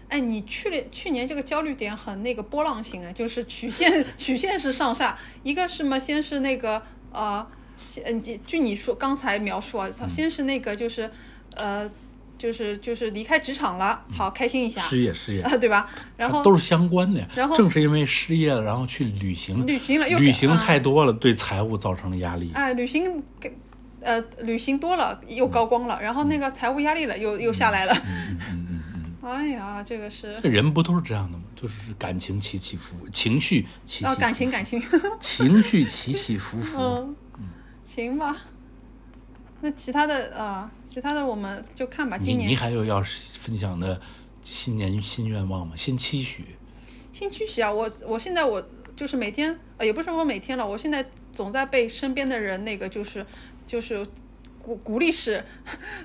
[0.08, 6.80] 哎，你去年去年这个焦虑点很那个波浪形啊， 就是曲线 曲线是上下，一个是嘛，先是那个
[7.12, 7.46] 呃，
[7.88, 11.10] 先据据你说刚才描述啊，先是那个就是
[11.56, 11.90] 呃，
[12.38, 15.88] 就是就是离开职场了，好开心一下，失业失业， 对吧？
[16.16, 17.26] 然后都是相关的呀。
[17.34, 22.50] 然后正是因为失业了，然后去旅行，旅行了又旅行啊太多了，对财务造成了压力。
[22.54, 23.56] 哎，旅行给
[24.00, 27.94] 呃旅行多了又高光了，然后那个财务压力了又又下来了。
[28.06, 31.44] 嗯嗯嗯嗯， 哎呀，这个是这人不都是这样的吗？
[31.56, 34.82] 就是感情起起伏，情绪起起伏啊，伏，感情感 情，
[35.18, 36.78] 情绪起起伏伏。
[36.78, 37.48] 嗯，
[37.86, 38.36] 行吧。
[39.60, 42.16] 那其他的啊、其他的我们就看吧。
[42.16, 43.02] 你今年你还有要
[43.38, 44.00] 分享的
[44.42, 45.72] 新年新愿望吗？
[45.74, 46.44] 新期许？
[47.12, 48.62] 新期许啊，我我现在我
[48.94, 53.24] 就是每天，呃，也不是说每天了，我现在总在被身边的人那个就是
[53.66, 54.06] 就是
[54.62, 55.42] 鼓鼓励式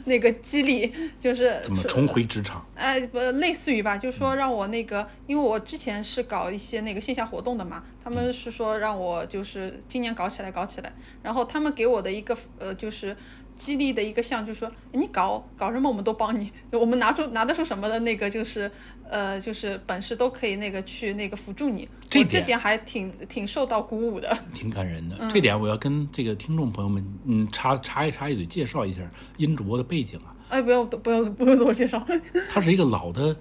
[0.05, 2.65] 那个激励， 就是怎么重回职场？
[2.75, 10.93] 哎，不，类似于吧，就是说让我那个，因为我之前是搞一些那个线下活动的嘛，他们是说让我就是今年搞起来，搞起来。
[11.23, 13.15] 然后他们给我的一个呃，就是
[13.61, 18.69] 激励的一个项，就是说你搞搞什么我们都帮你， 我们拿出拿得出什么的那个就是
[19.07, 21.83] 呃，就是本事都可以那个去那个辅助你。
[21.83, 24.35] 我这这点点还挺挺受到鼓舞的。
[24.51, 25.27] 挺感人嗯的。
[25.29, 28.99] 这点我要跟这个听众朋友们，嗯，插插一插一嘴，介绍一下
[29.37, 30.33] 殷主播的背景啊。
[30.49, 32.03] 哎，不用不用不用多介绍，
[32.49, 33.35] 他是一个老的呃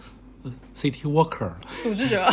[0.74, 1.51] City Walker，
[1.82, 2.32] 组织者。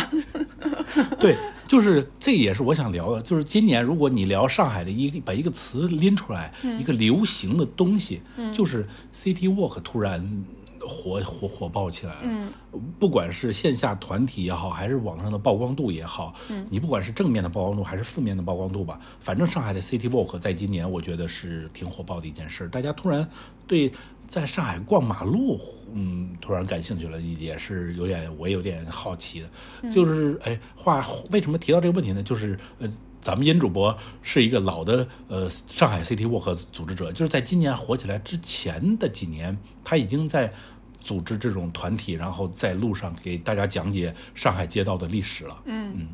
[1.20, 1.36] 对，
[1.66, 8.20] 就是这也是我想聊的，就是今年如果你聊上海的一把一个词拎出来，嗯一个流行的东西，
[8.52, 10.44] 就是 City Walk 突然
[10.80, 12.20] 火火火爆起来了。
[12.22, 12.50] 嗯，
[12.98, 23.28] 不管是线下团体也好，还是网上的曝光度也好，嗯，你不管是正面的曝光度还是负面的曝光度吧，反正上海的 City Walk 在今年我觉得是挺火爆的一件事，大家突然
[23.66, 23.92] 对。
[24.28, 25.58] 在上海逛马路，
[25.92, 29.90] 嗯，突然感兴趣了，也是有点，我也有点好奇的。
[29.90, 32.22] 就是，哎，话为什么提到这个问题呢？
[32.22, 32.88] 就是，呃，
[33.20, 40.52] 咱们殷主播是一个老的，呃，上海 City Walk 组织者，就是在今年火起来之前的几年，他已经在
[40.98, 45.62] 组织这种团体，然后在路上给大家讲解上海街道的历史了。
[45.66, 46.08] 嗯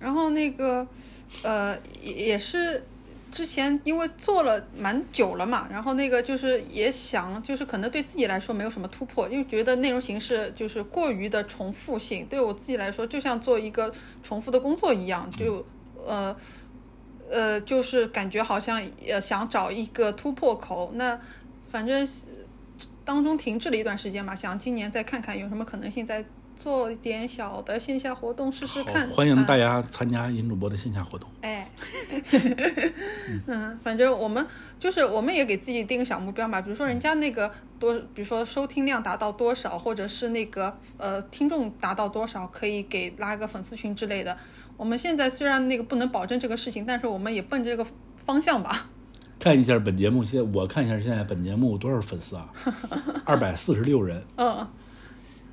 [0.00, 0.86] 然后那个，
[1.42, 2.84] 呃，也也是
[3.30, 15.66] 之前因为做了蛮久了嘛，然后那个就是也想，就是可能对自己来说没有什么突破，因为觉得内容形式就是过于的重复性，对我自己来说就像做一个重复的工作一样，就
[16.06, 16.36] 呃。
[17.30, 21.20] 呃，就是感觉好像呃想找一个突破口，那
[21.70, 22.08] 反正
[23.04, 26.24] 当中停滞了一段时间嘛，想今年再看看有什么可能性，再
[26.58, 31.28] 做一点小的线下活动试试看。，欢迎啊大家参加尹主播的线下活动。
[31.40, 31.70] 哎，
[33.46, 34.44] 嗯，反正我们
[34.80, 44.36] 就是我们也给自己定个小目标嘛，比如说人家那个多，比如说收听量达到多少，或者是那个呃听众达到多少，可以给拉个粉丝群之类的。
[44.76, 47.86] 我们现在虽然那个不能保证这个事情，但是我们也奔着这个
[48.24, 48.88] 方向吧。
[49.40, 52.52] 看一下本节目，现在我看一下现在本节目多少粉丝啊？
[53.24, 54.20] 二百四十六人。
[54.36, 54.66] 嗯，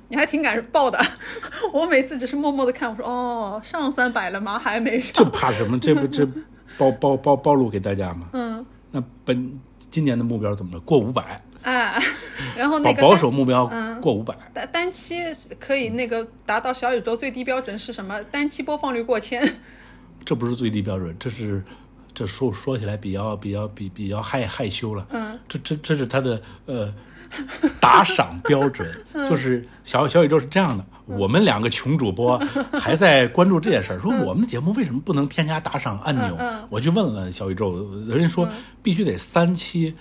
[0.08, 0.98] 你还挺敢报的，
[1.72, 4.58] 我每次只是默默的看，我说哦，上三百了吗？
[4.58, 5.30] 还没上这。
[5.30, 5.78] 怕什么？
[5.78, 6.26] 这不这
[6.78, 8.28] 暴暴暴暴露给大家吗？
[8.32, 9.58] 嗯，那本
[9.90, 10.80] 今年的目标怎么着？
[10.80, 12.00] 过五百，哎，
[12.56, 14.36] 然后那保保守目标嗯过五百。
[14.52, 15.22] 单单期
[15.58, 18.22] 可以那个达到小宇宙最低标准是什么？
[18.24, 19.56] 单期播放率过千。
[20.24, 21.62] 这不是最低标准，这是
[22.12, 25.06] 这说说起来比较比较比比较害害羞了。
[25.10, 26.92] 嗯，这这这是他的呃
[27.80, 28.88] 打赏标准，
[29.28, 30.84] 就是小小宇宙是这样的。
[31.06, 32.36] 我们两个穷主播
[32.72, 36.36] 还在关注这件事儿，说我们的节目为什么不能添加打赏按钮？
[36.68, 38.48] 我去问了小宇宙，人家说
[38.82, 39.94] 必须得三期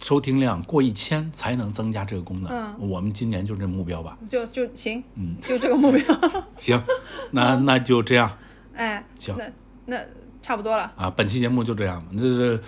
[0.00, 2.50] 收听量过一千才能增加这个功能。
[2.52, 4.18] 嗯我们今年就这目标吧。
[4.28, 6.02] 就就行，嗯，就这个目标。
[6.58, 6.82] 行，
[7.30, 8.30] 那那就这样。
[8.74, 9.44] 哎，行那
[9.84, 10.04] 那
[10.42, 10.92] 差不多了。
[10.96, 12.08] 啊，本期节目就这样吧。
[12.16, 12.60] 这是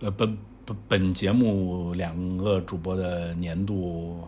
[0.00, 0.36] 呃本
[0.72, 4.26] 本本节目两个主播的年度，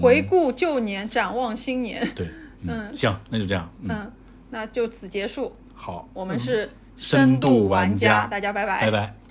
[0.00, 2.06] 回顾旧年，展望新年。
[2.14, 2.28] 对，
[2.66, 4.12] 嗯，行，那就这样，嗯，嗯，
[4.50, 5.52] 那就此结束。
[5.74, 8.80] 好，我们是深度度玩家，家大家拜拜。
[8.80, 9.21] 拜拜。